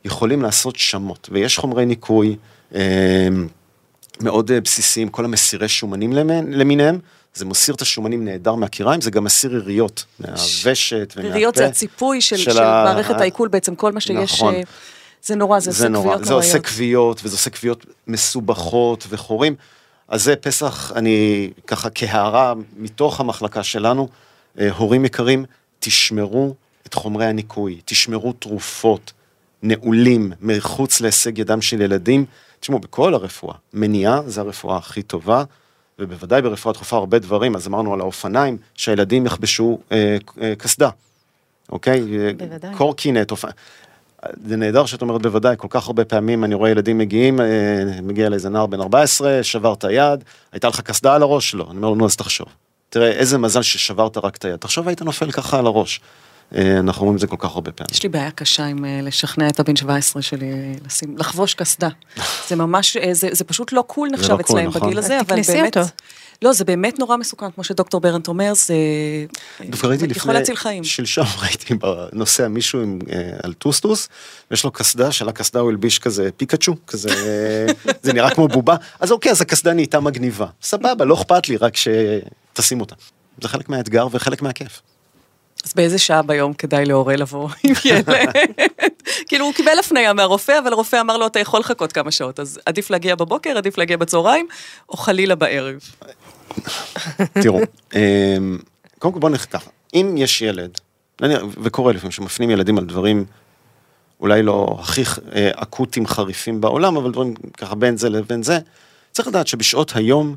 יכולים 0.06 0.42
לעשות 0.42 0.76
שמות, 0.76 1.30
ויש 1.32 1.58
חומרי 1.58 1.86
ניקוי. 1.86 2.36
מאוד 4.24 4.52
אה, 4.52 4.62
בסיסיים, 4.62 5.10
כל 5.10 5.26
המסירי 5.26 5.68
שומנים 5.68 6.14
למיניהם, 6.48 7.00
זה 7.34 7.46
מסיר 7.46 7.76
את 7.76 7.82
השומנים 7.82 8.26
נהדר 8.26 8.56
מהקיריים, 8.56 9.02
זה 9.02 9.12
גם 9.12 9.24
מסיר 9.24 9.56
יריות, 9.56 10.06
מהוושת 10.20 11.14
ומהפה. 11.16 11.30
יריות 11.30 11.56
זה 11.56 11.66
הציפוי 11.66 12.22
של, 12.22 12.38
של, 12.38 12.52
של 12.52 12.60
ה... 12.64 12.84
מערכת 12.86 13.16
העיכול 13.22 13.48
בעצם, 13.48 13.76
כל 13.76 13.92
מה 13.92 14.00
שיש, 14.00 14.34
נכון. 14.34 14.56
אה, 14.56 14.62
זה 15.24 15.36
נורא, 15.36 15.60
זה, 15.60 15.72
זה 15.72 15.88
עושה 15.88 15.90
נורא. 15.90 16.04
כוויות 16.04 16.26
זה 16.26 16.32
נוראיות. 16.32 16.46
זה 16.46 16.58
עושה 16.58 16.70
כוויות, 16.70 17.22
וזה 17.24 17.36
עושה 17.36 17.50
כוויות 17.50 17.86
מסובכות 18.08 19.08
וחורים. 19.10 19.56
אז 20.08 20.24
זה 20.24 20.36
פסח, 20.36 20.92
אני 20.96 21.50
ככה 21.68 21.90
כהערה 21.96 22.54
מתוך 22.78 23.20
המחלקה 23.20 23.64
שלנו, 23.64 24.08
אה, 24.60 24.72
הורים 24.72 25.06
יקרים, 25.06 25.46
תשמרו 25.80 26.56
את 26.88 26.94
חומרי 26.94 27.26
הניקוי, 27.26 27.82
תשמרו 27.86 28.34
תרופות, 28.34 29.14
נעולים, 29.64 30.32
מחוץ 30.42 31.02
להישג 31.02 31.38
ידם 31.38 31.62
של 31.62 31.82
ילדים. 31.82 32.26
תשמעו, 32.62 32.80
בכל 32.80 33.14
הרפואה, 33.14 33.56
מניעה 33.74 34.22
זה 34.26 34.42
הרפואה 34.42 34.78
הכי 34.78 35.02
טובה, 35.02 35.44
ובוודאי 36.00 36.42
ברפואה 36.42 36.74
דחופה 36.74 36.98
הרבה 36.98 37.20
דברים, 37.20 37.56
אז 37.56 37.68
אמרנו 37.68 37.94
על 37.94 38.02
האופניים, 38.02 38.58
שהילדים 38.76 39.26
יכבשו 39.26 39.80
אה, 39.92 40.18
אה, 40.42 40.54
קסדה, 40.58 40.90
אוקיי? 41.72 42.02
בוודאי. 42.38 42.76
קורקינט, 42.76 43.32
אופ... 43.32 43.46
זה 44.46 44.58
נהדר 44.58 44.86
שאת 44.86 45.02
אומרת 45.02 45.22
בוודאי, 45.22 45.56
כל 45.58 45.68
כך 45.70 45.88
הרבה 45.88 46.06
פעמים 46.06 46.44
אני 46.44 46.56
רואה 46.56 46.70
ילדים 46.70 46.98
מגיעים, 46.98 47.42
אה, 47.42 47.46
מגיע 48.02 48.30
לאיזה 48.30 48.50
נער 48.50 48.66
בן 48.66 48.82
14, 48.82 49.44
שבר 49.44 49.74
את 49.74 49.84
היד, 49.84 50.24
הייתה 50.52 50.68
לך 50.68 50.82
קסדה 50.82 51.16
על 51.16 51.22
הראש? 51.22 51.56
לא. 51.56 51.68
אני 51.70 51.78
אומר 51.78 51.90
לו, 51.90 51.96
נו, 51.96 52.06
אז 52.06 52.16
תחשוב. 52.16 52.48
תראה, 52.90 53.12
איזה 53.12 53.38
מזל 53.38 53.62
ששברת 53.62 54.18
רק 54.18 54.36
את 54.36 54.46
היד. 54.46 54.56
תחשוב, 54.56 54.88
היית 54.88 55.02
נופל 55.02 55.32
ככה 55.32 55.60
על 55.60 55.66
הראש. 55.66 56.02
אה, 56.56 56.80
אנחנו 56.80 57.02
אומרים 57.02 57.16
את 57.16 57.20
זה 57.20 57.28
כל 57.28 57.36
כך 57.40 57.56
הרבה 57.56 57.72
פעמים. 57.72 57.88
יש 57.92 58.04
לי 58.04 58.10
בעיה 58.10 58.32
קשה 58.32 58.66
עם 58.66 58.86
אה, 58.86 59.00
לשכנע 59.04 59.48
את 59.48 59.60
הבן 59.60 59.76
17 59.76 60.22
שלי 60.22 60.52
אה, 60.52 60.74
לשים, 60.86 61.18
לחבוש 61.18 61.54
קסדה. 61.54 61.90
זה 62.48 62.56
ממש, 62.56 62.98
זה, 63.12 63.30
זה 63.32 63.44
פשוט 63.44 63.74
לא 63.74 63.84
קול 63.88 64.10
נחשב 64.10 64.32
לא 64.32 64.40
אצלהם 64.40 64.68
נכון. 64.68 64.82
בגיל 64.82 64.98
הזה, 64.98 65.20
אבל 65.20 65.42
באמת... 65.48 65.78
אותו. 65.78 65.88
לא, 66.42 66.54
זה 66.54 66.66
באמת 66.66 67.00
נורא 67.00 67.18
מסוכן, 67.18 67.52
כמו 67.52 67.64
שדוקטור 67.64 68.02
ברנט 68.02 68.28
אומר, 68.28 68.54
זה 68.54 68.76
דווקא 69.70 69.88
ראיתי 69.88 70.06
יכול 70.10 70.34
להציל 70.34 70.56
חיים. 70.56 70.84
שלשום 70.84 71.26
ראיתי 71.42 71.74
בנוסע 71.74 72.48
מישהו 72.48 72.82
עם, 72.82 73.00
על 73.44 73.54
טוסטוס, 73.54 74.10
ויש 74.52 74.64
לו 74.64 74.72
קסדה, 74.72 75.12
של 75.12 75.30
הקסדה 75.30 75.60
הוא 75.60 75.70
הלביש 75.70 76.00
כזה 76.00 76.30
פיקאצ'ו, 76.38 76.76
כזה, 76.88 77.10
זה 78.04 78.14
נראה 78.14 78.36
כמו 78.36 78.48
בובה, 78.48 78.76
אז 79.00 79.12
אוקיי, 79.12 79.32
אז 79.32 79.42
הקסדה 79.42 79.74
נהייתה 79.74 80.00
מגניבה. 80.00 80.48
סבבה, 80.62 81.06
לא 81.06 81.14
אכפת 81.14 81.50
לי, 81.50 81.58
רק 81.58 81.74
שתשים 81.78 82.82
אותה. 82.82 82.96
זה 83.42 83.48
חלק 83.48 83.70
מהאתגר 83.70 84.08
וחלק 84.12 84.42
מהכיף. 84.42 84.82
אז 85.66 85.74
באיזה 85.76 86.00
שעה 86.00 86.22
ביום 86.22 86.54
כדאי 86.54 86.86
להורה 86.86 87.16
לבוא 87.16 87.50
עם 87.64 87.74
ילד? 87.86 88.06
כאילו, 89.28 89.46
הוא 89.46 89.54
קיבל 89.54 89.80
הפנייה 89.80 90.14
מהרופא, 90.14 90.60
אבל 90.64 90.74
הרופא 90.74 91.02
אמר 91.02 91.18
לו, 91.18 91.28
אתה 91.28 91.40
יכול 91.40 91.60
לחכות 91.60 91.92
כמה 91.92 92.12
שעות, 92.12 92.40
אז 92.40 92.60
עדיף 92.66 92.90
להגיע 92.90 93.16
בבוקר, 93.16 93.58
עדיף 93.58 93.78
להגיע 93.78 93.98
בצהריים, 93.98 94.48
או 94.90 94.98
חלילה 94.98 95.36
בערב. 95.36 95.80
תראו, 97.42 97.60
אמ, 97.96 98.58
קודם 99.00 99.14
כל 99.14 99.20
בואו 99.20 99.32
נכתב, 99.32 99.60
אם 99.94 100.16
יש 100.18 100.42
ילד, 100.42 100.78
וקורה 101.64 101.94
לפעמים 101.94 102.12
שמפנים 102.12 102.50
ילדים 102.50 102.78
על 102.78 102.86
דברים 102.86 103.26
אולי 104.20 104.44
לא 104.44 104.78
הכי 104.80 105.02
אה, 105.36 105.52
אקוטיים 105.56 106.08
חריפים 106.08 106.62
בעולם, 106.62 106.98
אבל 106.98 107.12
דברים 107.12 107.34
ככה 107.58 107.76
בין 107.76 107.98
זה 107.98 108.10
לבין 108.10 108.44
זה, 108.44 108.60
צריך 109.12 109.28
לדעת 109.28 109.48
שבשעות 109.48 109.96
היום, 109.96 110.36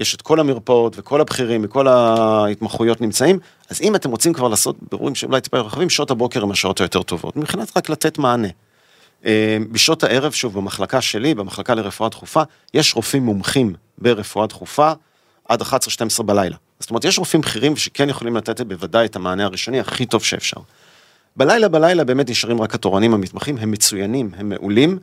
יש 0.00 0.14
את 0.14 0.22
כל 0.22 0.40
המרפאות 0.40 0.94
וכל 0.98 1.20
הבכירים 1.20 1.60
וכל 1.64 1.88
ההתמחויות 1.88 3.00
נמצאים, 3.00 3.38
אז 3.70 3.80
אם 3.80 3.94
אתם 3.94 4.10
רוצים 4.10 4.32
כבר 4.32 4.48
לעשות 4.48 4.76
בירורים 4.90 5.14
שאולי 5.14 5.40
טיפה 5.40 5.58
רחבים, 5.58 5.90
שעות 5.90 6.10
הבוקר 6.10 6.42
הם 6.42 6.50
השעות 6.50 6.80
היותר 6.80 7.02
טובות, 7.02 7.36
מבחינת 7.36 7.76
רק 7.76 7.88
לתת 7.88 8.18
מענה. 8.18 8.48
אה, 9.24 9.58
בשעות 9.72 10.04
הערב, 10.04 10.32
שוב, 10.32 10.54
במחלקה 10.54 11.00
שלי, 11.00 11.34
במחלקה 11.34 11.74
לרפואה 11.74 12.08
דחופה, 12.08 12.42
יש 12.74 12.94
רופאים 12.96 13.22
מומחים 13.22 13.74
ברפואה 13.98 14.46
דחופה 14.46 14.92
עד 15.48 15.62
11-12 15.62 16.22
בלילה. 16.22 16.56
זאת 16.80 16.90
אומרת, 16.90 17.04
יש 17.04 17.18
רופאים 17.18 17.40
בכירים 17.40 17.76
שכן 17.76 18.08
יכולים 18.08 18.36
לתת 18.36 18.60
בוודאי 18.60 19.06
את 19.06 19.16
המענה 19.16 19.44
הראשוני 19.44 19.80
הכי 19.80 20.06
טוב 20.06 20.24
שאפשר. 20.24 20.60
בלילה 21.36 21.68
בלילה 21.68 22.04
באמת 22.04 22.30
נשארים 22.30 22.60
רק 22.60 22.74
התורנים 22.74 23.14
המתמחים, 23.14 23.58
הם 23.58 23.70
מצוינים, 23.70 24.30
הם 24.36 24.48
מעולים, 24.48 24.98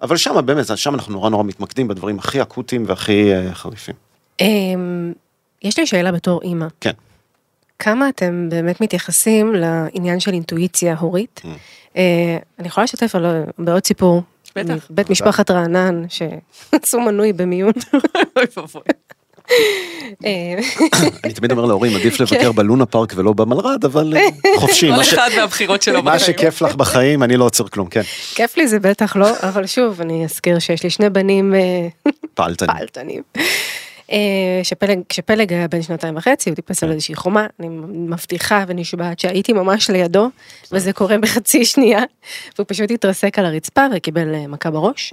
אבל 0.00 0.16
שם 0.16 0.46
באמת, 0.46 0.66
שם 0.76 0.94
אנחנו 0.94 1.12
נורא 1.12 1.30
נורא 1.30 1.44
מתמקדים 1.44 1.88
בדברים 1.88 2.18
הכי 2.18 2.42
אקוטיים 2.42 2.84
והכי 2.86 3.30
uh, 3.32 3.54
חריפים. 3.54 4.11
אמ, 4.40 5.12
יש 5.62 5.78
לי 5.78 5.86
שאלה 5.86 6.12
בתור 6.12 6.42
אימא. 6.42 6.66
כן. 6.80 6.92
כמה 7.78 8.08
אתם 8.08 8.48
באמת 8.50 8.80
מתייחסים 8.80 9.54
לעניין 9.54 10.20
של 10.20 10.32
אינטואיציה 10.32 10.96
הורית? 10.98 11.40
Mm. 11.44 11.48
אה, 11.96 12.36
אני 12.58 12.68
יכולה 12.68 12.84
לשתף 12.84 13.14
בעוד 13.58 13.86
סיפור. 13.86 14.22
בטח. 14.56 14.86
בית 14.90 15.10
משפחת 15.10 15.50
רענן, 15.50 16.04
שעשו 16.08 17.00
מנוי 17.00 17.32
במיון. 17.32 17.72
אה, 20.24 20.58
אני 21.24 21.32
תמיד 21.32 21.50
אומר 21.50 21.64
להורים, 21.64 21.96
עדיף 21.96 22.20
לבקר 22.20 22.38
כן. 22.38 22.50
בלונה 22.50 22.86
פארק 22.86 23.12
ולא 23.16 23.32
במלר"ד, 23.32 23.84
אבל 23.84 24.16
אה, 24.16 24.22
חופשי. 24.60 24.90
כל 24.94 25.00
אחד 25.00 25.30
מהבחירות 25.36 25.82
שלו 25.82 26.02
בחיים. 26.02 26.14
מה 26.14 26.18
שכיף 26.18 26.62
לך 26.62 26.74
בחיים, 26.74 27.22
אני 27.22 27.36
לא 27.36 27.44
עוצר 27.44 27.68
כלום, 27.68 27.88
כן. 27.88 28.02
כיף 28.34 28.56
לי 28.56 28.68
זה 28.68 28.78
בטח 28.78 29.16
לא, 29.16 29.28
אבל 29.42 29.66
שוב, 29.66 30.00
אני 30.00 30.24
אזכיר 30.24 30.58
שיש 30.58 30.82
לי 30.82 30.90
שני 30.90 31.10
בנים 31.10 31.54
פעלתנים. 32.34 33.22
שפלג, 34.62 35.00
כשפלג 35.08 35.52
היה 35.52 35.68
בן 35.68 35.82
שנתיים 35.82 36.16
וחצי, 36.16 36.50
הוא 36.50 36.56
טיפס 36.56 36.82
על 36.82 36.88
כן. 36.88 36.94
איזושהי 36.94 37.14
חומה, 37.14 37.46
אני 37.60 37.68
מבטיחה 38.08 38.64
ונשבעת 38.68 39.18
שהייתי 39.18 39.52
ממש 39.52 39.90
לידו, 39.90 40.28
וזה 40.72 40.92
קורה 40.92 41.18
בחצי 41.18 41.64
שנייה, 41.64 42.02
והוא 42.56 42.66
פשוט 42.68 42.90
התרסק 42.90 43.38
על 43.38 43.44
הרצפה 43.44 43.86
וקיבל 43.96 44.34
אה, 44.34 44.46
מכה 44.46 44.70
בראש. 44.70 45.12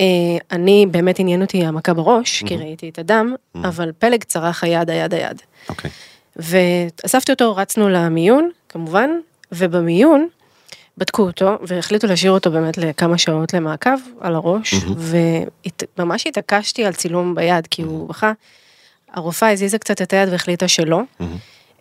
אה, 0.00 0.06
אני, 0.50 0.86
באמת 0.90 1.18
עניין 1.18 1.42
אותי 1.42 1.64
המכה 1.64 1.94
בראש, 1.94 2.42
כי 2.46 2.56
ראיתי 2.56 2.88
את 2.88 2.98
הדם, 2.98 3.34
אבל 3.54 3.92
פלג 3.98 4.24
צרח 4.24 4.64
היד, 4.64 4.90
היד, 4.90 5.14
היד. 5.14 5.42
אוקיי. 5.68 5.90
ואספתי 6.36 7.32
אותו, 7.32 7.56
רצנו 7.56 7.88
למיון, 7.88 8.50
כמובן, 8.68 9.10
ובמיון, 9.52 10.28
בדקו 11.02 11.22
אותו 11.22 11.58
והחליטו 11.62 12.06
להשאיר 12.06 12.32
אותו 12.32 12.50
באמת 12.50 12.78
לכמה 12.78 13.18
שעות 13.18 13.54
למעקב 13.54 13.90
על 14.20 14.34
הראש 14.34 14.74
וממש 15.98 16.26
התעקשתי 16.26 16.84
על 16.84 16.92
צילום 16.92 17.34
ביד 17.34 17.66
כי 17.66 17.82
הוא 17.82 18.08
בכה. 18.08 18.32
הרופאה 19.12 19.50
הזיזה 19.50 19.78
קצת 19.78 20.02
את 20.02 20.12
היד 20.12 20.28
והחליטה 20.28 20.68
שלא. 20.68 21.00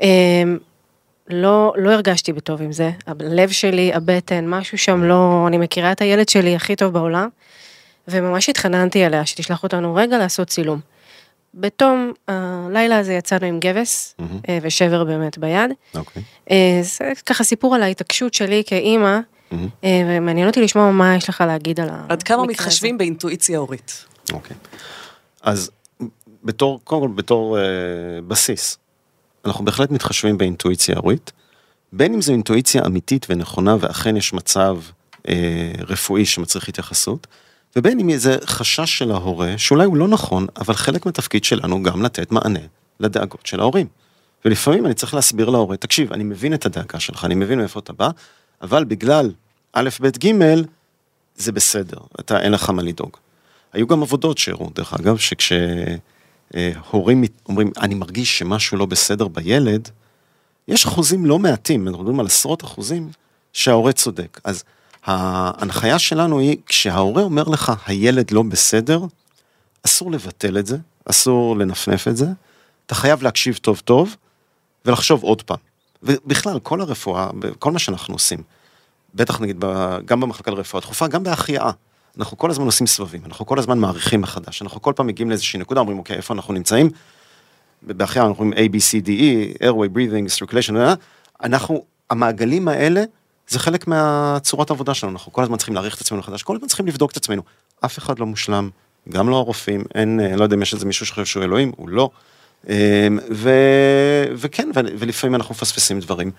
אמ, 0.02 0.58
לא, 1.30 1.74
לא 1.78 1.92
הרגשתי 1.92 2.34
בטוב 2.34 2.62
עם 2.62 2.72
זה, 2.72 2.92
הלב 3.08 3.50
שלי, 3.50 3.94
הבטן, 3.94 4.48
משהו 4.48 4.78
שם 4.78 5.04
לא, 5.04 5.46
אני 5.48 5.58
מכירה 5.58 5.92
את 5.92 6.02
הילד 6.02 6.30
שלי 6.30 6.56
הכי 6.56 6.76
טוב 6.76 6.94
בעולם, 6.94 7.30
וממש 8.08 8.50
התחננתי 8.50 9.04
עליה 9.04 9.26
שתשלח 9.26 9.64
אותנו 9.64 9.96
רגע 9.96 10.18
לעשות 10.18 10.48
צילום. 10.48 10.80
בתום 11.54 12.14
הלילה 12.28 12.98
הזה 13.00 13.14
יצאנו 13.14 13.46
עם 13.46 13.60
גבס 13.60 14.16
mm-hmm. 14.20 14.50
ושבר 14.62 15.04
באמת 15.04 15.38
ביד. 15.38 15.72
אוקיי. 15.96 16.24
אה, 16.52 16.80
זה 16.82 17.12
ככה 17.26 17.44
סיפור 17.44 17.76
על 17.76 17.84
ההתעקשות 17.84 18.34
שלי 18.34 18.64
כאימא, 18.66 19.20
mm-hmm. 19.20 19.56
ומעניין 19.84 20.48
אותי 20.48 20.62
לשמוע 20.62 20.92
מה 20.92 21.16
יש 21.16 21.30
לך 21.30 21.44
להגיד 21.48 21.80
על 21.80 21.90
המקרה 21.90 22.04
הזה. 22.04 22.14
עד 22.14 22.24
כמה 22.24 22.44
מתחשבים 22.44 22.98
באינטואיציה 22.98 23.60
הורית. 23.60 24.06
אוקיי. 24.34 24.58
אז 25.42 25.72
בתור, 26.44 26.80
קודם 26.84 27.02
כל 27.02 27.08
בתור 27.16 27.58
אה, 27.58 27.64
בסיס, 28.28 28.78
אנחנו 29.46 29.66
בהחלט 29.66 29.92
מתחשבים 29.92 30.38
באינטואיציה 30.38 30.96
הורית, 30.98 31.32
בין 31.94 32.14
אם 32.14 32.22
זו 32.22 32.32
אינטואיציה 32.32 32.86
אמיתית 32.86 33.26
ונכונה 33.30 33.76
ואכן 33.80 34.18
יש 34.18 34.34
מצב 34.34 34.78
אה, 35.28 35.72
רפואי 35.80 36.26
שמצריך 36.26 36.68
התייחסות, 36.68 37.28
ובין 37.76 38.00
אם 38.00 38.18
זה 38.18 38.38
חשש 38.46 38.98
של 38.98 39.12
ההורה, 39.12 39.58
שאולי 39.58 39.86
הוא 39.86 39.98
לא 39.98 40.08
נכון, 40.08 40.48
אבל 40.58 40.74
חלק 40.74 41.06
מהתפקיד 41.06 41.44
שלנו 41.44 41.84
גם 41.84 42.02
לתת 42.02 42.32
מענה 42.32 42.60
לדאגות 43.00 43.46
של 43.46 43.60
ההורים. 43.60 43.88
ולפעמים 44.46 44.86
אני 44.86 44.94
צריך 44.94 45.14
להסביר 45.14 45.50
להורה, 45.50 45.78
תקשיב, 45.78 46.14
אני 46.14 46.24
מבין 46.24 46.54
את 46.54 46.66
הדאגה 46.66 47.00
שלך, 47.00 47.26
אני 47.26 47.36
מבין 47.36 47.60
מאיפה 47.60 47.80
אתה 47.80 47.94
בא, 47.94 48.10
אבל 48.62 48.84
בגלל 48.84 49.32
א', 49.74 49.90
ב', 50.02 50.08
ג', 50.08 50.32
זה 51.36 51.52
בסדר, 51.52 51.98
אתה, 52.20 52.40
אין 52.40 52.52
לך 52.52 52.70
מה 52.70 52.82
לדאוג. 52.82 53.18
היו 53.74 53.88
גם 53.88 54.02
עבודות 54.02 54.38
שהראו, 54.38 54.70
דרך 54.76 54.94
אגב, 54.94 55.18
שכשהורים 56.54 57.24
אומרים, 57.46 57.72
אני 57.78 57.96
מרגיש 57.96 58.40
שמשהו 58.40 58.78
לא 58.78 58.86
בסדר 58.86 59.28
בילד, 59.28 59.90
יש 60.68 60.86
אחוזים 60.86 61.26
לא 61.26 61.40
מעטים, 61.40 61.88
אנחנו 61.88 62.00
מדברים 62.04 62.20
על 62.20 62.26
עשרות 62.26 62.64
אחוזים, 62.64 63.10
שההורה 63.54 63.92
צודק. 63.92 64.40
אז 64.44 64.64
ההנחיה 65.06 66.00
שלנו 66.00 66.40
היא, 66.40 66.58
כשההורה 66.66 67.24
אומר 67.24 67.44
לך, 67.44 67.72
הילד 67.86 68.32
לא 68.32 68.42
בסדר, 68.42 69.02
אסור 69.86 70.12
לבטל 70.12 70.58
את 70.58 70.66
זה, 70.66 70.78
אסור 71.06 71.58
לנפנף 71.58 72.08
את 72.08 72.18
זה, 72.18 72.26
אתה 72.86 72.96
חייב 72.96 73.24
להקשיב 73.24 73.58
טוב 73.58 73.82
טוב 73.86 74.16
ולחשוב 74.86 75.24
עוד 75.24 75.42
פעם. 75.42 75.58
ובכלל, 76.04 76.60
כל 76.60 76.82
הרפואה, 76.82 77.30
כל 77.60 77.72
מה 77.72 77.80
שאנחנו 77.80 78.16
עושים, 78.16 78.44
בטח 79.16 79.42
נגיד 79.42 79.64
גם 80.06 80.20
במחלקה 80.20 80.52
לרפואה 80.52 80.82
דחופה, 80.82 81.08
גם 81.08 81.24
בהחייאה. 81.24 81.72
אנחנו 82.18 82.38
כל 82.38 82.50
הזמן 82.50 82.66
עושים 82.66 82.88
סבבים, 82.88 83.22
אנחנו 83.26 83.46
כל 83.46 83.60
הזמן 83.60 83.80
מעריכים 83.80 84.22
מחדש, 84.22 84.62
אנחנו 84.62 84.82
כל 84.82 84.94
פעם 84.96 85.08
מגיעים 85.08 85.30
לאיזושהי 85.30 85.60
נקודה, 85.60 85.80
אומרים, 85.80 86.00
אוקיי, 86.00 86.18
איפה 86.18 86.34
אנחנו 86.34 86.54
נמצאים? 86.54 86.90
בהחייאה 87.82 88.28
אנחנו 88.28 88.44
אומרים 88.44 88.60
A, 88.66 88.72
B, 88.72 88.76
C, 88.76 89.06
D, 89.06 89.08
E, 89.08 89.64
airway, 89.64 89.96
breathing, 89.96 90.40
circulation, 90.40 90.74
אנחנו, 91.44 91.86
המעגלים 92.10 92.68
האלה, 92.68 93.04
זה 93.52 93.60
חלק 93.60 93.88
מהצורת 93.88 94.70
העבודה 94.70 94.94
שלנו, 94.94 95.14
אנחנו 95.14 95.34
כל 95.34 95.44
הזמן 95.44 95.58
צריכים 95.58 95.76
להעריך 95.76 95.96
את 95.96 96.02
עצמנו 96.02 96.20
מחדש, 96.20 96.44
כל 96.44 96.56
הזמן 96.56 96.68
צריכים 96.68 96.88
לבדוק 96.88 97.12
את 97.12 97.18
עצמנו. 97.18 97.42
אף 97.86 97.98
אחד 97.98 98.20
לא 98.20 98.26
מושלם, 98.26 98.70
גם 99.10 99.30
לא 99.30 99.36
הרופאים, 99.36 99.84
אין, 99.96 100.20
אני 100.20 100.40
לא 100.40 100.44
יודע 100.44 100.56
אם 100.56 100.62
יש 100.62 100.74
איזה 100.74 100.86
מישהו 100.86 101.06
שחושב 101.06 101.26
שהוא 101.26 101.44
אלוהים, 101.44 101.72
הוא 101.78 101.90
לא. 101.90 102.10
אמ, 102.70 102.74
ו, 103.32 103.52
וכן, 104.36 104.70
ולפעמים 104.76 105.36
אנחנו 105.36 105.56
מפספסים 105.56 106.00
דברים, 106.00 106.32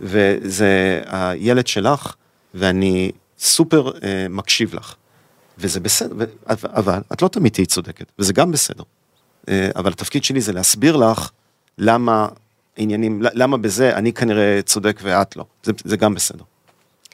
וזה 0.00 1.02
הילד 1.06 1.66
שלך, 1.66 2.14
ואני 2.54 3.10
סופר 3.38 3.90
אה, 4.02 4.26
מקשיב 4.30 4.74
לך, 4.74 4.94
וזה 5.58 5.80
בסדר, 5.80 6.26
אבל 6.46 7.00
את 7.12 7.22
לא 7.22 7.28
תמיד 7.28 7.52
תהיי 7.52 7.66
צודקת, 7.66 8.12
וזה 8.18 8.32
גם 8.32 8.52
בסדר. 8.52 8.84
אה, 9.48 9.70
אבל 9.76 9.92
התפקיד 9.92 10.24
שלי 10.24 10.40
זה 10.40 10.52
להסביר 10.52 10.96
לך 10.96 11.30
למה 11.78 12.28
עניינים, 12.76 13.22
למה 13.22 13.56
בזה 13.56 13.96
אני 13.96 14.12
כנראה 14.12 14.60
צודק 14.62 15.00
ואת 15.02 15.36
לא, 15.36 15.44
זה, 15.62 15.72
זה 15.84 15.96
גם 15.96 16.14
בסדר. 16.14 16.44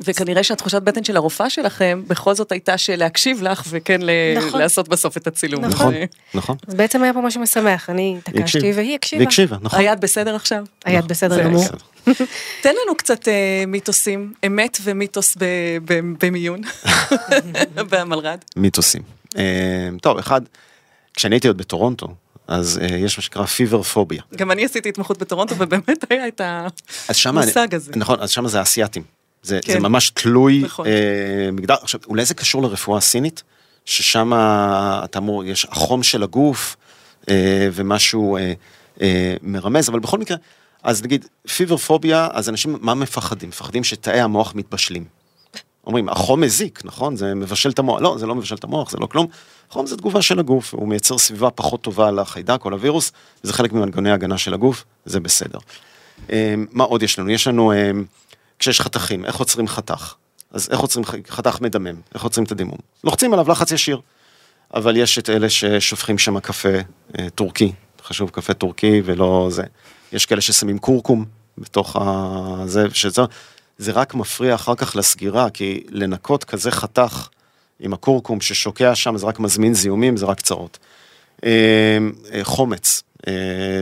וכנראה 0.05 0.43
שהתחושת 0.43 0.83
בטן 0.83 1.05
של 1.05 1.17
הרופאה 1.17 1.51
שלכם 1.51 2.03
בכל 2.07 2.35
זאת 2.35 2.53
הייתה 2.53 2.79
שלהקשיב 2.79 3.43
לך 3.43 3.63
וכן 3.69 4.01
נכון. 4.37 4.61
לעשות 4.61 4.89
בסוף 4.89 5.17
את 5.17 5.27
הצילום. 5.27 5.65
נכון, 5.65 5.95
נכון. 6.35 6.57
אז 6.69 6.75
בעצם 6.75 7.03
היה 7.03 7.13
פה 7.13 7.21
משהו 7.21 7.41
משמח, 7.41 7.91
אני 7.91 8.19
התעקשתי 8.19 8.73
והיא 8.73 8.95
הקשיבה. 8.95 9.25
והקשיבה, 9.25 9.57
נכון. 9.61 9.81
היד 9.81 10.01
בסדר 10.01 10.37
עכשיו? 10.37 10.65
היד 10.85 10.97
נכון. 10.97 11.09
בסדר 11.09 11.45
גמור. 11.45 11.65
תן 12.63 12.75
לנו 12.85 12.95
קצת 12.97 13.29
אה, 13.29 13.65
מיתוסים, 13.67 14.33
אמת 14.47 14.79
ומיתוס 14.83 15.37
במיון, 16.19 16.61
במלר"ד. 17.91 18.39
מיתוסים. 18.57 19.03
אה, 19.39 19.89
טוב, 20.03 20.19
אחד, 20.19 20.41
כשאני 21.15 21.35
הייתי 21.35 21.49
עוד 21.49 21.59
בטורונטו, 21.59 22.09
אז 22.49 22.81
uh, 22.83 22.95
יש 22.95 23.19
מה 23.19 23.23
שנקרא 23.23 23.45
פיבר 23.47 23.83
פוביה. 23.83 24.23
גם 24.37 24.51
אני 24.51 24.65
עשיתי 24.65 24.89
התמחות 24.89 25.19
בטורונטו 25.19 25.55
ובאמת 25.59 26.05
היה 26.11 26.29
את 26.29 26.41
המושג 27.25 27.75
הזה. 27.75 27.93
נכון, 27.97 28.21
אז 28.21 28.31
שם 28.31 28.49
זה 28.49 28.63
אסייתים. 28.63 29.03
זה, 29.43 29.61
כן. 29.65 29.73
זה 29.73 29.79
ממש 29.79 30.11
תלוי 30.11 30.63
נכון. 30.65 30.87
אה, 30.87 31.51
מגדר. 31.53 31.75
עכשיו, 31.83 32.01
אולי 32.07 32.25
זה 32.25 32.35
קשור 32.35 32.63
לרפואה 32.63 32.99
הסינית, 32.99 33.43
ששם 33.85 34.33
אתה 35.05 35.19
אמור, 35.19 35.45
יש 35.45 35.67
החום 35.71 36.03
של 36.03 36.23
הגוף 36.23 36.77
אה, 37.29 37.69
ומשהו 37.73 38.37
אה, 38.37 38.53
אה, 39.01 39.35
מרמז, 39.43 39.89
אבל 39.89 39.99
בכל 39.99 40.19
מקרה, 40.19 40.37
אז 40.83 41.05
נגיד, 41.05 41.27
פיבר 41.57 41.77
פוביה, 41.77 42.29
אז 42.33 42.49
אנשים, 42.49 42.77
מה 42.81 42.95
מפחדים? 42.95 43.49
מפחדים 43.49 43.85
שתאי 43.85 44.21
המוח 44.21 44.55
מתבשלים. 44.55 45.05
אומרים, 45.87 46.09
החום 46.09 46.41
מזיק, 46.41 46.85
נכון? 46.85 47.17
זה 47.17 47.35
מבשל 47.35 47.71
את 47.71 47.79
המוח. 47.79 48.01
לא, 48.01 48.17
זה 48.19 48.27
לא 48.27 48.35
מבשל 48.35 48.55
את 48.55 48.65
המוח, 48.65 48.91
זה 48.91 48.99
לא 48.99 49.07
כלום. 49.07 49.27
חום 49.71 49.87
זה 49.87 49.97
תגובה 49.97 50.23
של 50.23 50.39
הגוף, 50.39 50.75
הוא 50.75 50.89
מייצר 50.89 51.19
סביבה 51.19 51.51
פחות 51.51 51.81
טובה 51.81 52.11
לחיידק 52.11 52.65
או 52.65 52.71
לווירוס, 52.71 53.13
זה 53.43 53.53
חלק 53.53 53.73
ממנגנוני 53.73 54.11
ההגנה 54.11 54.39
של 54.39 54.55
הגוף, 54.55 54.85
זה 55.05 55.21
בסדר. 55.21 55.59
אה, 56.33 56.55
מה 56.73 56.85
עוד 56.85 57.03
יש 57.03 57.19
לנו? 57.19 57.31
יש 57.31 57.47
לנו... 57.47 57.73
אה, 57.73 57.91
כשיש 58.61 58.81
חתכים, 58.81 59.25
איך 59.25 59.37
עוצרים 59.37 59.69
חתך? 59.69 60.15
אז 60.51 60.69
איך 60.71 60.81
עוצרים 60.81 61.05
חתך 61.29 61.59
מדמם? 61.61 62.01
איך 62.15 62.23
עוצרים 62.23 62.45
את 62.45 62.53
הדימום? 62.53 62.79
לוחצים 63.05 63.33
עליו 63.33 63.51
לחץ 63.51 63.73
ישיר. 63.73 64.01
אבל 64.75 64.97
יש 64.97 65.19
את 65.19 65.31
אלה 65.31 65.51
ששופכים 65.51 66.19
שם 66.19 66.41
קפה 66.41 66.69
אה, 67.19 67.31
טורקי, 67.31 67.73
חשוב 68.03 68.31
קפה 68.31 68.55
טורקי 68.55 69.03
ולא 69.05 69.49
זה. 69.51 69.63
יש 70.13 70.27
כאלה 70.27 70.41
ששמים 70.41 70.79
קורקום 70.79 71.25
בתוך 71.59 71.97
ה... 71.97 72.63
זה, 72.67 72.87
שזה, 72.93 73.23
זה 73.79 73.93
רק 73.93 74.15
מפריע 74.15 74.55
אחר 74.55 74.75
כך 74.75 74.97
לסגירה, 74.97 75.51
כי 75.51 75.85
לנקות 75.89 76.45
כזה 76.45 76.71
חתך 76.71 77.29
עם 77.81 77.93
הקורקום 77.93 78.41
ששוקע 78.41 78.95
שם, 78.95 79.17
זה 79.17 79.27
רק 79.27 79.41
מזמין 79.41 79.75
זיהומים, 79.75 80.17
זה 80.17 80.27
רק 80.27 80.41
צרות. 80.41 80.79
אה, 81.45 81.99
אה, 82.33 82.45
חומץ, 82.45 83.03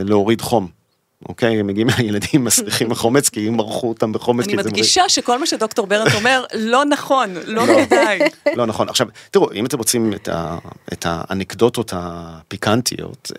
להוריד 0.05 0.41
חום. 0.41 0.78
אוקיי, 1.25 1.59
הם 1.59 1.67
מגיעים 1.67 1.87
הילדים 1.97 2.43
מסריחים 2.43 2.89
מחומץ 2.89 3.29
כי 3.29 3.47
אם 3.49 3.59
ערכו 3.59 3.89
אותם 3.89 4.11
בחומץ. 4.11 4.47
אני 4.47 4.55
מדגישה 4.55 5.09
שכל 5.09 5.39
מה 5.39 5.45
שדוקטור 5.45 5.87
ברנט 5.87 6.15
אומר 6.15 6.43
לא 6.55 6.85
נכון, 6.85 7.33
לא, 7.45 7.67
לא 7.67 7.85
כדאי. 7.85 8.19
לא 8.55 8.65
נכון. 8.65 8.89
עכשיו, 8.89 9.07
תראו, 9.31 9.51
אם 9.51 9.65
אתם 9.65 9.77
רוצים 9.77 10.13
את 10.93 11.05
האנקדוטות 11.05 11.93
הפיקנטיות, 11.95 13.31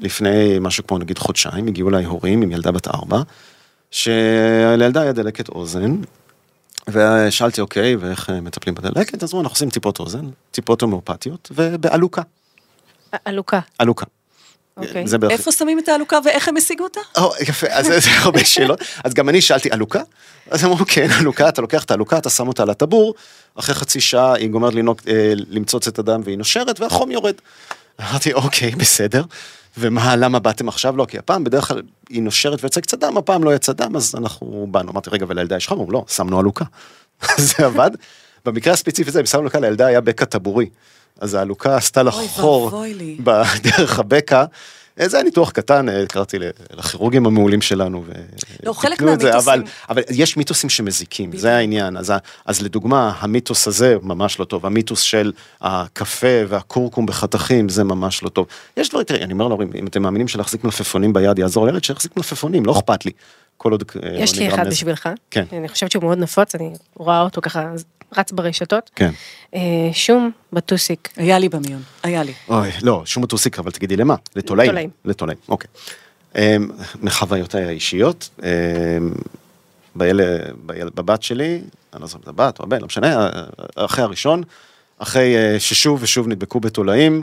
לפני 0.00 0.58
משהו 0.60 0.86
כמו 0.86 0.98
נגיד 0.98 1.18
חודשיים, 1.18 1.66
הגיעו 1.66 1.88
אליי 1.88 2.04
הורים 2.04 2.42
עם 2.42 2.52
ילדה 2.52 2.70
בת 2.70 2.88
ארבע, 2.88 3.22
שלילדה 3.90 5.00
היה 5.00 5.12
דלקת 5.12 5.48
אוזן, 5.48 5.96
ושאלתי, 6.88 7.60
אוקיי, 7.60 7.96
ואיך 7.96 8.30
מטפלים 8.30 8.74
בדלקת? 8.74 9.22
אז 9.22 9.34
אנחנו 9.34 9.48
עושים 9.48 9.70
טיפות 9.70 10.00
אוזן, 10.00 10.24
טיפות 10.50 10.82
הומאופתיות, 10.82 11.52
ובעלוקה. 11.54 12.22
עלוקה. 13.24 13.60
עלוקה. 13.78 14.06
אוקיי. 14.76 15.06
זה 15.06 15.18
בערך... 15.18 15.32
איפה 15.32 15.52
שמים 15.52 15.78
את 15.78 15.88
העלוקה 15.88 16.18
ואיך 16.24 16.48
הם 16.48 16.56
השיגו 16.56 16.84
אותה? 16.84 17.00
או, 17.18 17.32
יפה, 17.40 17.66
אז 17.70 17.86
זה 17.86 18.10
הרבה 18.18 18.44
שאלות. 18.44 18.80
אז 19.04 19.14
גם 19.14 19.28
אני 19.28 19.40
שאלתי, 19.40 19.70
עלוקה? 19.70 20.02
אז 20.50 20.64
אמרו, 20.64 20.76
כן, 20.88 21.06
עלוקה, 21.20 21.48
אתה 21.48 21.62
לוקח 21.62 21.84
את 21.84 21.90
העלוקה, 21.90 22.18
אתה 22.18 22.30
שם 22.30 22.48
אותה 22.48 22.62
על 22.62 22.70
הטבור, 22.70 23.14
אחרי 23.54 23.74
חצי 23.74 24.00
שעה 24.00 24.34
היא 24.34 24.48
גומרת 24.48 24.74
לנוק, 24.74 25.00
אה, 25.08 25.32
למצוץ 25.34 25.88
את 25.88 25.98
הדם 25.98 26.20
והיא 26.24 26.38
נושרת, 26.38 26.80
והחום 26.80 27.10
יורד. 27.10 27.34
אמרתי, 28.00 28.32
אוקיי, 28.32 28.70
בסדר. 28.70 29.22
ומה, 29.78 30.16
למה 30.16 30.38
באתם 30.38 30.68
עכשיו? 30.68 30.96
לא, 30.96 31.04
כי 31.04 31.18
הפעם 31.18 31.44
בדרך 31.44 31.68
כלל 31.68 31.82
היא 32.08 32.22
נושרת 32.22 32.64
ויוצא 32.64 32.80
קצת 32.80 32.98
דם, 32.98 33.16
הפעם 33.16 33.44
לא 33.44 33.54
יצא 33.54 33.72
דם, 33.72 33.96
אז 33.96 34.14
אנחנו 34.14 34.66
באנו. 34.70 34.92
אמרתי, 34.92 35.10
רגע, 35.10 35.26
ולילדה 35.28 35.56
יש 35.56 35.68
חום? 35.68 35.90
לא, 35.90 36.04
שמנו 36.08 36.38
עלוקה. 36.38 36.64
זה 37.36 37.66
עבד. 37.66 37.90
במקרה 38.44 38.72
הספציפי 38.72 39.10
הזה, 39.10 39.20
אם 39.20 39.26
שמנו 39.26 39.40
עלוקה, 39.40 39.60
לילדה 39.60 39.86
היה 39.86 40.00
בקע 40.00 40.24
טבורי. 40.24 40.66
אז 41.20 41.34
העלוקה 41.34 41.76
עשתה 41.76 42.02
לה 42.02 42.10
חור 42.10 42.84
בדרך 43.20 43.98
הבקע, 43.98 44.44
אה, 45.00 45.08
זה 45.08 45.16
היה 45.16 45.24
ניתוח 45.24 45.50
קטן, 45.50 45.88
אה, 45.88 46.06
קראתי 46.06 46.38
לכירורגים 46.76 47.26
המעולים 47.26 47.60
שלנו. 47.60 48.04
לא, 48.62 48.72
חלק 48.72 49.02
מהמיתוסים. 49.02 49.34
אבל, 49.34 49.62
אבל 49.88 50.02
יש 50.10 50.36
מיתוסים 50.36 50.70
שמזיקים, 50.70 51.36
זה 51.36 51.56
העניין. 51.56 51.96
אז, 51.96 52.12
אז 52.46 52.62
לדוגמה, 52.62 53.12
המיתוס 53.18 53.68
הזה 53.68 53.96
ממש 54.02 54.38
לא 54.38 54.44
טוב, 54.44 54.66
המיתוס 54.66 55.00
של 55.00 55.32
הקפה 55.60 56.26
והכורכום 56.48 57.06
בחתכים, 57.06 57.68
זה 57.68 57.84
ממש 57.84 58.22
לא 58.22 58.28
טוב. 58.28 58.46
יש 58.76 58.88
דברים, 58.88 59.04
תראי, 59.04 59.22
אני 59.22 59.32
אומר 59.32 59.48
להורים, 59.48 59.70
אם 59.74 59.86
אתם 59.86 60.02
מאמינים 60.02 60.28
שלהחזיק 60.28 60.64
מלפפונים 60.64 61.12
ביד 61.12 61.38
יעזור 61.38 61.66
לילד, 61.66 61.84
שיחזיק 61.84 62.16
מלפפונים, 62.16 62.66
לא 62.66 62.72
אכפת 62.72 63.06
לי. 63.06 63.12
כל 63.56 63.72
עוד... 63.72 63.84
אה, 64.02 64.10
יש 64.14 64.38
לי 64.38 64.48
אחד 64.48 64.68
בשבילך. 64.68 65.08
כן. 65.30 65.44
אני 65.52 65.68
חושבת 65.68 65.90
שהוא 65.90 66.02
מאוד 66.02 66.18
נפוץ, 66.18 66.54
אני 66.54 66.70
רואה 66.96 67.20
אותו 67.20 67.40
ככה 67.40 67.72
רץ 68.16 68.32
ברשתות. 68.32 68.90
כן. 68.94 69.10
אה, 69.54 69.60
שום 69.92 70.30
בטוסיק. 70.52 71.08
היה 71.16 71.38
לי 71.38 71.48
במיון, 71.48 71.82
היה 72.02 72.22
לי. 72.22 72.32
אוי, 72.48 72.70
לא, 72.82 73.02
שום 73.04 73.22
בטוסיק, 73.22 73.58
אבל 73.58 73.70
תגידי 73.70 73.96
למה? 73.96 74.14
לתולעים. 74.36 74.68
לתולעים. 74.70 74.90
לתולעים, 75.04 75.38
אוקיי. 75.48 75.70
אמ, 76.36 76.68
מחוויותיי 77.02 77.64
האישיות, 77.64 78.28
אמ, 78.42 79.12
בבת 80.76 81.22
שלי, 81.22 81.60
אני 81.94 82.02
לא 82.02 82.06
זוכר 82.06 82.22
את 82.22 82.28
הבת 82.28 82.58
או 82.58 82.64
הבן, 82.64 82.80
לא 82.80 82.86
משנה, 82.86 83.28
אחרי 83.76 84.04
הראשון, 84.04 84.42
אחרי 84.98 85.36
אה, 85.36 85.60
ששוב 85.60 85.98
ושוב 86.02 86.28
נדבקו 86.28 86.60
בתולעים, 86.60 87.22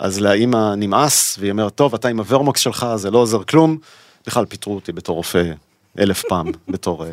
אז 0.00 0.20
לאימא 0.20 0.74
נמאס, 0.76 1.36
והיא 1.38 1.50
אומרת, 1.50 1.74
טוב, 1.74 1.94
אתה 1.94 2.08
עם 2.08 2.18
הוורמוקס 2.18 2.60
שלך, 2.60 2.86
זה 2.96 3.10
לא 3.10 3.18
עוזר 3.18 3.42
כלום. 3.42 3.78
בכלל 4.26 4.46
פיטרו 4.46 4.74
אותי 4.74 4.92
בתור 4.92 5.16
רופא 5.16 5.52
אלף 5.98 6.22
פעם, 6.28 6.46
בתור 6.68 7.04
אה, 7.04 7.10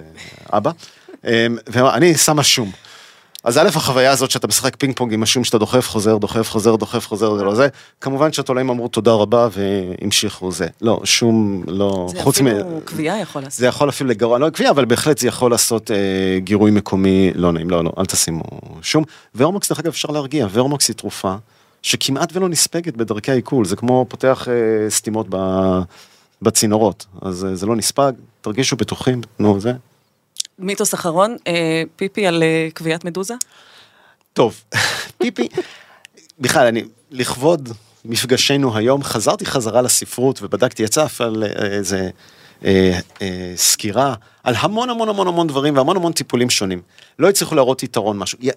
אבא. 0.57 0.71
אמ, 1.25 1.57
ואני 1.67 2.17
שמה 2.17 2.43
שום. 2.43 2.71
אז 3.43 3.57
א', 3.57 3.67
החוויה 3.75 4.11
הזאת 4.11 4.31
שאתה 4.31 4.47
משחק 4.47 4.75
פינג 4.75 4.95
פונג 4.95 5.13
עם 5.13 5.23
השום 5.23 5.43
שאתה 5.43 5.57
דוחף, 5.57 5.89
חוזר, 5.89 6.17
דוחף, 6.17 6.49
חוזר, 6.49 6.75
דוחף, 6.75 7.07
חוזר, 7.07 7.37
זה 7.37 7.43
לא 7.43 7.55
זה. 7.55 7.67
כמובן 8.01 8.31
שהתולעים 8.31 8.69
אמרו 8.69 8.87
תודה 8.87 9.11
רבה 9.13 9.47
והמשיכו 9.51 10.51
זה. 10.51 10.67
לא, 10.81 11.01
שום, 11.03 11.63
לא, 11.67 12.07
זה 12.11 12.23
חוץ 12.23 12.41
מ... 12.41 12.47
אפילו 12.47 12.81
כוויה 12.85 13.19
יכול 13.19 13.41
לעשות. 13.41 13.59
זה 13.59 13.67
יכול 13.67 13.89
אפילו 13.89 14.09
לגרום, 14.09 14.39
לא 14.39 14.49
כוויה, 14.49 14.71
אבל 14.71 14.85
בהחלט 14.85 15.17
זה 15.17 15.27
יכול 15.27 15.51
לעשות 15.51 15.91
אה, 15.91 16.39
גירוי 16.39 16.71
מקומי 16.71 17.31
לא 17.35 17.51
נעים, 17.51 17.69
לא, 17.69 17.83
לא, 17.83 17.91
אל 17.97 18.05
תשימו 18.05 18.43
שום. 18.81 19.03
ורמוקס, 19.35 19.69
דרך 19.69 19.79
אגב, 19.79 19.87
אפשר 19.87 20.09
להרגיע, 20.11 20.47
ורמוקס 20.51 20.87
היא 20.87 20.95
תרופה 20.95 21.35
שכמעט 21.81 22.29
ולא 22.35 22.49
נספגת 22.49 22.97
בדרכי 22.97 23.31
העיכול, 23.31 23.65
זה 23.65 23.75
כמו 23.75 24.05
פותח 24.09 24.47
אה, 24.47 24.89
סתימות 24.89 25.27
ב, 25.29 25.37
בצינורות, 26.41 27.05
אז 27.21 27.45
אה, 27.45 27.55
זה 27.55 27.65
לא 27.65 27.75
נספג, 27.75 28.11
תרגישו 28.41 28.75
בטוחים, 28.75 29.21
נו, 29.39 29.59
זה. 29.59 29.73
מיתוס 30.59 30.93
אחרון, 30.93 31.37
אה, 31.47 31.83
פיפי 31.95 32.27
על 32.27 32.43
אה, 32.43 32.67
קביעת 32.73 33.05
מדוזה? 33.05 33.33
טוב, 34.33 34.63
פיפי, 35.21 35.47
בכלל, 36.39 36.67
אני, 36.67 36.83
לכבוד 37.11 37.69
מפגשנו 38.05 38.77
היום, 38.77 39.03
חזרתי 39.03 39.45
חזרה 39.45 39.81
לספרות 39.81 40.41
ובדקתי, 40.41 40.83
יצא 40.83 41.05
אף 41.05 41.21
על 41.21 41.43
אה, 41.43 41.65
איזה 41.65 42.09
אה, 42.65 42.99
אה, 43.21 43.53
סקירה 43.55 44.15
על 44.43 44.55
המון 44.57 44.89
המון 44.89 45.09
המון 45.09 45.27
המון 45.27 45.47
דברים 45.47 45.77
והמון 45.77 45.97
המון 45.97 46.13
טיפולים 46.13 46.49
שונים. 46.49 46.81
לא 47.19 47.29
הצליחו 47.29 47.55
להראות 47.55 47.83
יתרון 47.83 48.17
משהו. 48.17 48.37
י, 48.41 48.49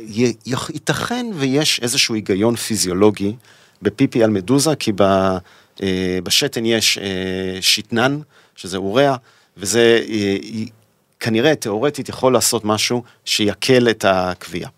י, 0.00 0.24
י, 0.46 0.54
ייתכן 0.72 1.26
ויש 1.34 1.80
איזשהו 1.82 2.14
היגיון 2.14 2.56
פיזיולוגי 2.56 3.36
בפיפי 3.82 4.24
על 4.24 4.30
מדוזה, 4.30 4.76
כי 4.76 4.92
ב, 4.96 5.02
אה, 5.82 6.18
בשתן 6.22 6.66
יש 6.66 6.98
אה, 6.98 7.58
שתנן, 7.60 8.18
שזה 8.56 8.76
אוריה, 8.76 9.16
וזה 9.56 10.00
אה, 10.08 10.36
כנראה 11.24 11.54
תיאורטית 11.54 12.08
יכול 12.08 12.32
לעשות 12.32 12.64
משהו 12.64 13.02
שיקל 13.24 13.90
את 13.90 14.04
הקביעה. 14.08 14.70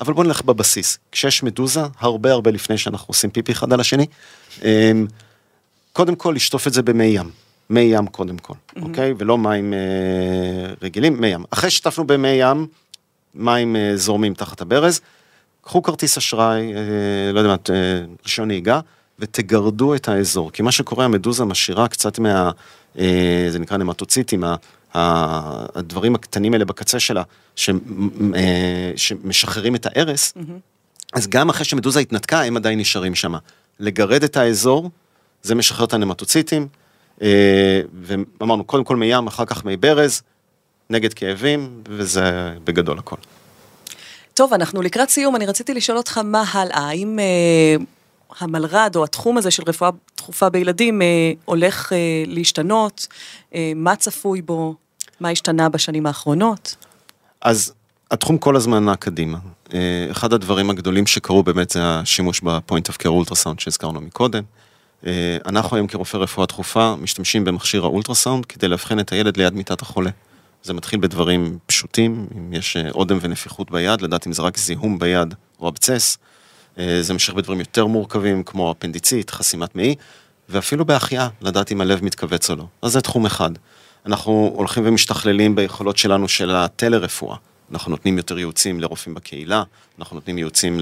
אבל 0.00 0.12
בואו 0.12 0.26
נלך 0.26 0.42
בבסיס. 0.42 0.98
כשיש 1.12 1.42
מדוזה, 1.42 1.80
הרבה 1.98 2.32
הרבה 2.32 2.50
לפני 2.50 2.78
שאנחנו 2.78 3.06
עושים 3.08 3.30
פיפי 3.30 3.52
אחד 3.52 3.72
על 3.72 3.80
השני, 3.80 4.06
אמ, 4.62 5.06
קודם 5.92 6.14
כל 6.14 6.32
לשטוף 6.36 6.66
את 6.66 6.72
זה 6.72 6.82
במי 6.82 7.04
ים. 7.04 7.30
מי 7.70 7.80
ים 7.80 8.06
קודם 8.06 8.38
כל, 8.38 8.54
mm-hmm. 8.54 8.82
אוקיי? 8.82 9.14
ולא 9.18 9.38
מים 9.38 9.74
אה, 9.74 9.78
רגילים, 10.82 11.20
מי 11.20 11.26
ים. 11.26 11.44
אחרי 11.50 11.70
שטפנו 11.70 12.06
במי 12.06 12.28
ים, 12.28 12.66
מים 13.34 13.76
אה, 13.76 13.92
זורמים 13.96 14.34
תחת 14.34 14.60
הברז, 14.60 15.00
קחו 15.60 15.82
כרטיס 15.82 16.18
אשראי, 16.18 16.74
אה, 16.74 17.32
לא 17.32 17.38
יודע 17.38 17.50
מה, 17.50 17.56
אה, 17.70 18.04
רישיון 18.24 18.48
נהיגה, 18.48 18.80
ותגרדו 19.18 19.94
את 19.94 20.08
האזור. 20.08 20.52
כי 20.52 20.62
מה 20.62 20.72
שקורה, 20.72 21.04
המדוזה 21.04 21.44
משאירה 21.44 21.88
קצת 21.88 22.18
מה... 22.18 22.50
אה, 22.98 23.46
זה 23.50 23.58
נקרא 23.58 23.76
נמטוציטים, 23.76 24.44
הדברים 24.94 26.14
הקטנים 26.14 26.52
האלה 26.52 26.64
בקצה 26.64 27.00
שלה, 27.00 27.22
אה, 28.34 28.92
שמשחררים 28.96 29.74
את 29.74 29.86
ההרס. 29.86 30.34
אז 31.12 31.26
גם 31.28 31.48
אחרי 31.48 31.64
שמדוזה 31.64 32.00
התנתקה, 32.00 32.42
הם 32.42 32.56
עדיין 32.56 32.78
נשארים 32.78 33.14
שם. 33.14 33.34
לגרד 33.80 34.24
את 34.24 34.36
האזור, 34.36 34.90
זה 35.42 35.54
משחרר 35.54 35.84
את 35.84 35.92
הנמטוציטים, 35.92 36.68
אה, 37.22 37.80
ואמרנו, 38.02 38.64
קודם 38.64 38.84
כל 38.84 38.96
מי 38.96 39.06
ים, 39.06 39.26
אחר 39.26 39.44
כך 39.44 39.64
מי 39.64 39.76
ברז, 39.76 40.22
נגד 40.90 41.14
כאבים, 41.14 41.82
וזה 41.88 42.54
בגדול 42.64 42.98
הכל. 42.98 43.16
טוב, 44.34 44.52
אנחנו 44.52 44.82
לקראת 44.82 45.10
סיום, 45.10 45.36
אני 45.36 45.46
רציתי 45.46 45.74
לשאול 45.74 45.98
אותך 45.98 46.18
מה 46.18 46.44
הלאה, 46.52 46.88
האם 46.88 47.18
אה, 47.18 47.84
המלר"ד 48.40 48.96
או 48.96 49.04
התחום 49.04 49.38
הזה 49.38 49.50
של 49.50 49.62
רפואה 49.66 49.90
דחופה 50.16 50.48
בילדים 50.48 51.02
אה, 51.02 51.06
הולך 51.44 51.92
אה, 51.92 51.98
להשתנות, 52.26 53.06
אה, 53.54 53.72
מה 53.76 53.96
צפוי 53.96 54.42
בו, 54.42 54.74
מה 55.20 55.28
השתנה 55.28 55.68
בשנים 55.68 56.06
האחרונות? 56.06 56.76
אז 57.40 57.72
התחום 58.10 58.38
כל 58.38 58.56
הזמן 58.56 58.84
נע 58.84 58.96
קדימה. 58.96 59.38
אה, 59.74 60.06
אחד 60.10 60.32
הדברים 60.32 60.70
הגדולים 60.70 61.06
שקרו 61.06 61.42
באמת 61.42 61.70
זה 61.70 61.80
השימוש 61.84 62.40
ב 62.40 62.48
point 62.48 62.88
of 62.88 62.96
care 62.96 63.08
ultrasound 63.08 63.60
שהזכרנו 63.60 64.00
מקודם. 64.00 64.42
אה, 65.06 65.36
אנחנו 65.46 65.76
היום 65.76 65.86
כרופאי 65.86 66.20
רפואה 66.20 66.46
דחופה 66.46 66.94
משתמשים 67.00 67.44
במכשיר 67.44 67.84
האולטרסאונד 67.84 68.46
כדי 68.46 68.68
לאבחן 68.68 69.00
את 69.00 69.12
הילד 69.12 69.36
ליד 69.36 69.54
מיטת 69.54 69.82
החולה. 69.82 70.10
זה 70.62 70.74
מתחיל 70.74 71.00
בדברים 71.00 71.58
פשוטים, 71.66 72.26
אם 72.36 72.52
יש 72.52 72.76
אה, 72.76 72.90
אודם 72.90 73.18
ונפיחות 73.20 73.70
ביד, 73.70 74.00
לדעת 74.00 74.26
אם 74.26 74.32
זה 74.32 74.42
רק 74.42 74.58
זיהום 74.58 74.98
ביד 74.98 75.34
או 75.60 75.68
אבצס. 75.68 76.18
זה 77.00 77.12
ממשיך 77.12 77.34
בדברים 77.34 77.60
יותר 77.60 77.86
מורכבים 77.86 78.42
כמו 78.42 78.72
אפנדיצית, 78.72 79.30
חסימת 79.30 79.76
מעי, 79.76 79.94
ואפילו 80.48 80.84
בהחייאה, 80.84 81.28
לדעת 81.40 81.72
אם 81.72 81.80
הלב 81.80 82.04
מתכווץ 82.04 82.50
או 82.50 82.56
לא. 82.56 82.66
אז 82.82 82.92
זה 82.92 83.00
תחום 83.00 83.26
אחד. 83.26 83.50
אנחנו 84.06 84.52
הולכים 84.56 84.82
ומשתכללים 84.86 85.54
ביכולות 85.54 85.96
שלנו 85.96 86.28
של 86.28 86.50
הטלרפואה. 86.50 87.36
אנחנו 87.72 87.90
נותנים 87.90 88.16
יותר 88.16 88.38
ייעוצים 88.38 88.80
לרופאים 88.80 89.14
בקהילה, 89.14 89.62
אנחנו 89.98 90.14
נותנים 90.14 90.38
ייעוצים 90.38 90.80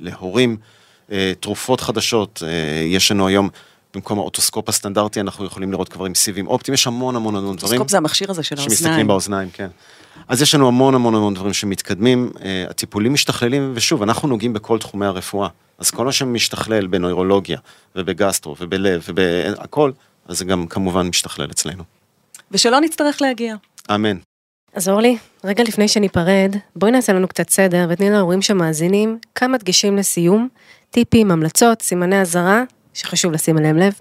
להורים, 0.00 0.56
אה, 1.12 1.32
תרופות 1.40 1.80
חדשות, 1.80 2.42
אה, 2.46 2.82
יש 2.86 3.10
לנו 3.10 3.26
היום, 3.26 3.48
במקום 3.94 4.18
האוטוסקופ 4.18 4.68
הסטנדרטי, 4.68 5.20
אנחנו 5.20 5.44
יכולים 5.44 5.72
לראות 5.72 5.88
כבר 5.88 6.04
עם 6.04 6.14
סיבים 6.14 6.46
אופטיים, 6.46 6.74
יש 6.74 6.86
המון 6.86 7.16
המון 7.16 7.36
המון 7.36 7.56
דברים. 7.56 7.72
אוטוסקופ 7.72 7.90
זה 7.90 7.96
המכשיר 7.96 8.30
הזה 8.30 8.42
של 8.42 8.54
האוזניים. 8.54 8.78
שמסתכלים 8.78 9.06
באוזניים, 9.06 9.50
כן. 9.50 9.68
אז 10.28 10.42
יש 10.42 10.54
לנו 10.54 10.68
המון 10.68 10.94
המון 10.94 11.14
המון 11.14 11.34
דברים 11.34 11.52
שמתקדמים, 11.52 12.30
אה, 12.42 12.64
הטיפולים 12.70 13.12
משתכללים, 13.12 13.72
ושוב, 13.74 14.02
אנחנו 14.02 14.28
נוגעים 14.28 14.52
בכל 14.52 14.78
תחומי 14.78 15.06
הרפואה. 15.06 15.48
אז 15.78 15.90
כל 15.90 16.04
מה 16.04 16.12
שמשתכלל 16.12 16.86
בנוירולוגיה, 16.86 17.58
ובגסטרו, 17.96 18.56
ובלב, 18.60 19.02
ובהכל, 19.08 19.92
אז 20.28 20.38
זה 20.38 20.44
גם 20.44 20.66
כמובן 20.66 21.06
משתכלל 21.06 21.50
אצלנו. 21.50 21.97
ושלא 22.50 22.80
נצטרך 22.80 23.22
להגיע. 23.22 23.56
אמן. 23.94 24.16
אז 24.74 24.88
אורלי, 24.88 25.16
רגע 25.44 25.64
לפני 25.64 25.88
שניפרד, 25.88 26.56
בואי 26.76 26.92
נעשה 26.92 27.12
לנו 27.12 27.28
קצת 27.28 27.50
סדר 27.50 27.86
ותני 27.90 28.10
להורים 28.10 28.42
שמאזינים 28.42 29.18
כמה 29.34 29.58
דגשים 29.58 29.96
לסיום, 29.96 30.48
טיפים, 30.90 31.30
המלצות, 31.30 31.82
סימני 31.82 32.20
אזהרה, 32.20 32.62
שחשוב 32.94 33.32
לשים 33.32 33.58
אליהם 33.58 33.76
לב. 33.76 33.92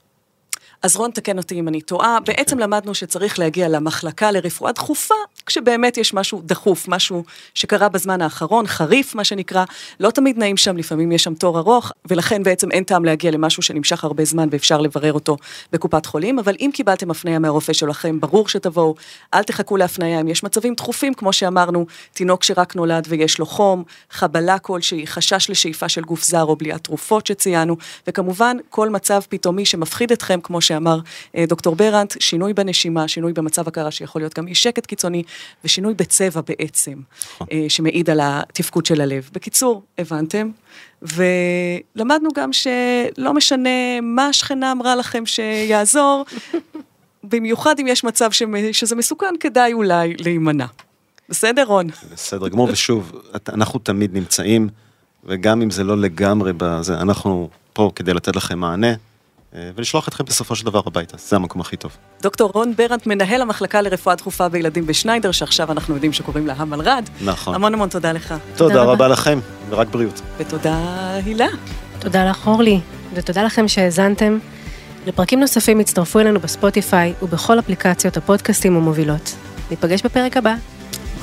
אז 0.83 0.95
רון, 0.95 1.11
תקן 1.11 1.37
אותי 1.37 1.59
אם 1.59 1.67
אני 1.67 1.81
טועה, 1.81 2.17
בעצם 2.25 2.59
למדנו 2.59 2.95
שצריך 2.95 3.39
להגיע 3.39 3.69
למחלקה 3.69 4.31
לרפואה 4.31 4.71
דחופה, 4.71 5.15
כשבאמת 5.45 5.97
יש 5.97 6.13
משהו 6.13 6.41
דחוף, 6.45 6.87
משהו 6.87 7.23
שקרה 7.53 7.89
בזמן 7.89 8.21
האחרון, 8.21 8.67
חריף 8.67 9.15
מה 9.15 9.23
שנקרא, 9.23 9.63
לא 9.99 10.11
תמיד 10.11 10.37
נעים 10.37 10.57
שם, 10.57 10.77
לפעמים 10.77 11.11
יש 11.11 11.23
שם 11.23 11.33
תור 11.33 11.59
ארוך, 11.59 11.91
ולכן 12.05 12.43
בעצם 12.43 12.71
אין 12.71 12.83
טעם 12.83 13.05
להגיע 13.05 13.31
למשהו 13.31 13.63
שנמשך 13.63 14.03
הרבה 14.03 14.25
זמן 14.25 14.47
ואפשר 14.51 14.81
לברר 14.81 15.13
אותו 15.13 15.37
בקופת 15.73 16.05
חולים, 16.05 16.39
אבל 16.39 16.55
אם 16.59 16.69
קיבלתם 16.73 17.11
הפניה 17.11 17.39
מהרופא 17.39 17.73
שלכם, 17.73 18.19
ברור 18.19 18.47
שתבואו, 18.47 18.95
אל 19.33 19.43
תחכו 19.43 19.77
להפניה, 19.77 20.21
אם 20.21 20.27
יש 20.27 20.43
מצבים 20.43 20.73
דחופים, 20.73 21.13
כמו 21.13 21.33
שאמרנו, 21.33 21.85
תינוק 22.13 22.43
שרק 22.43 22.75
נולד 22.75 23.07
ויש 23.09 23.39
לו 23.39 23.45
חום, 23.45 23.83
חבלה 24.11 24.59
כלשהי, 24.59 25.07
חשש 25.07 25.49
לשאיפה 25.49 25.89
של 25.89 26.01
גוף 26.01 26.23
זר 26.23 26.43
או 26.43 26.55
בליעת 26.55 26.83
תרופות 26.83 27.27
שציינו, 27.27 27.77
וכמובן, 28.07 28.57
כל 28.69 28.89
מצב 28.89 29.21
פתאומי 29.29 29.65
שמפחיד 29.65 30.11
אתכם, 30.11 30.39
כמו 30.43 30.61
שאמר 30.67 30.99
אה, 31.35 31.45
דוקטור 31.47 31.75
ברנט, 31.75 32.13
שינוי 32.19 32.53
בנשימה, 32.53 33.07
שינוי 33.07 33.33
במצב 33.33 33.67
הכרה 33.67 33.91
שיכול 33.91 34.21
להיות 34.21 34.39
גם 34.39 34.47
אי 34.47 34.55
שקט 34.55 34.85
קיצוני, 34.85 35.23
ושינוי 35.63 35.93
בצבע 35.93 36.41
בעצם, 36.47 36.95
נכון. 37.33 37.47
אה, 37.51 37.65
שמעיד 37.69 38.09
על 38.09 38.19
התפקוד 38.23 38.85
של 38.85 39.01
הלב. 39.01 39.29
בקיצור, 39.33 39.81
הבנתם? 39.97 40.49
ולמדנו 41.01 42.29
גם 42.35 42.53
שלא 42.53 43.33
משנה 43.33 44.01
מה 44.01 44.27
השכנה 44.27 44.71
אמרה 44.71 44.95
לכם 44.95 45.25
שיעזור, 45.25 46.25
במיוחד 47.31 47.79
אם 47.79 47.87
יש 47.87 48.03
מצב 48.03 48.31
שזה 48.71 48.95
מסוכן, 48.95 49.33
כדאי 49.39 49.73
אולי 49.73 50.13
להימנע. 50.19 50.65
בסדר, 51.29 51.63
רון? 51.63 51.87
בסדר 52.11 52.47
גמור, 52.47 52.69
ושוב, 52.71 53.11
אנחנו 53.49 53.79
תמיד 53.79 54.13
נמצאים, 54.13 54.69
וגם 55.25 55.61
אם 55.61 55.69
זה 55.69 55.83
לא 55.83 55.97
לגמרי 55.97 56.53
בזה, 56.57 56.97
אנחנו 57.01 57.49
פה 57.73 57.91
כדי 57.95 58.13
לתת 58.13 58.35
לכם 58.35 58.59
מענה. 58.59 58.93
אה, 59.57 59.69
ולשלוח 59.75 60.07
אתכם 60.07 60.25
בסופו 60.25 60.55
של 60.55 60.65
דבר 60.65 60.81
הביתה, 60.85 61.17
זה 61.19 61.35
המקום 61.35 61.61
הכי 61.61 61.77
טוב. 61.77 61.97
דוקטור 62.21 62.51
רון 62.53 62.73
ברנט, 62.75 63.07
מנהל 63.07 63.41
המחלקה 63.41 63.81
לרפואה 63.81 64.15
דחופה 64.15 64.49
בילדים 64.49 64.87
בשניידר, 64.87 65.31
שעכשיו 65.31 65.71
אנחנו 65.71 65.93
יודעים 65.93 66.13
שקוראים 66.13 66.47
לה 66.47 66.53
המלר"ד. 66.57 67.03
נכון. 67.21 67.55
המון 67.55 67.73
המון 67.73 67.89
תודה 67.89 68.11
לך. 68.11 68.33
תודה, 68.55 68.73
תודה 68.73 68.83
רבה 68.83 69.07
לכם, 69.07 69.39
ורק 69.69 69.87
בריאות. 69.87 70.21
ותודה, 70.37 70.77
הילה. 71.25 71.47
תודה 71.99 72.29
לך, 72.29 72.47
אורלי, 72.47 72.79
ותודה 73.13 73.43
לכם 73.43 73.67
שהאזנתם. 73.67 74.37
לפרקים 75.07 75.39
נוספים 75.39 75.79
הצטרפו 75.79 76.19
אלינו 76.19 76.39
בספוטיפיי 76.39 77.13
ובכל 77.21 77.59
אפליקציות 77.59 78.17
הפודקאסטים 78.17 78.75
המובילות. 78.75 79.35
ניפגש 79.69 80.01
בפרק 80.01 80.37
הבא. 80.37 80.55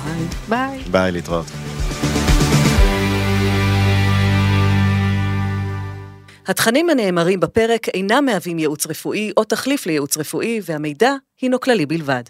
ביי. 0.05 0.27
ביי. 0.49 0.79
ביי, 0.91 1.13
להתראות. 1.13 1.47
התכנים 6.47 6.91
הנאמרים 6.91 7.41
בפרק 7.41 7.89
אינם 7.89 8.25
מהווים 8.27 8.59
ייעוץ 8.59 8.87
רפואי 8.87 9.33
או 9.37 9.45
תחליף 9.45 9.87
לייעוץ 9.87 10.17
רפואי, 10.17 10.61
והמידע 10.65 11.13
הינו 11.41 11.61
כללי 11.61 11.87
בלבד. 11.87 12.23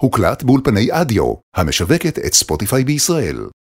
הוקלט 0.00 0.42
באולפני 0.42 0.88
אדיו, 0.90 1.34
המשווקת 1.56 2.18
את 2.18 2.34
ספוטיפיי 2.34 2.84
בישראל. 2.84 3.36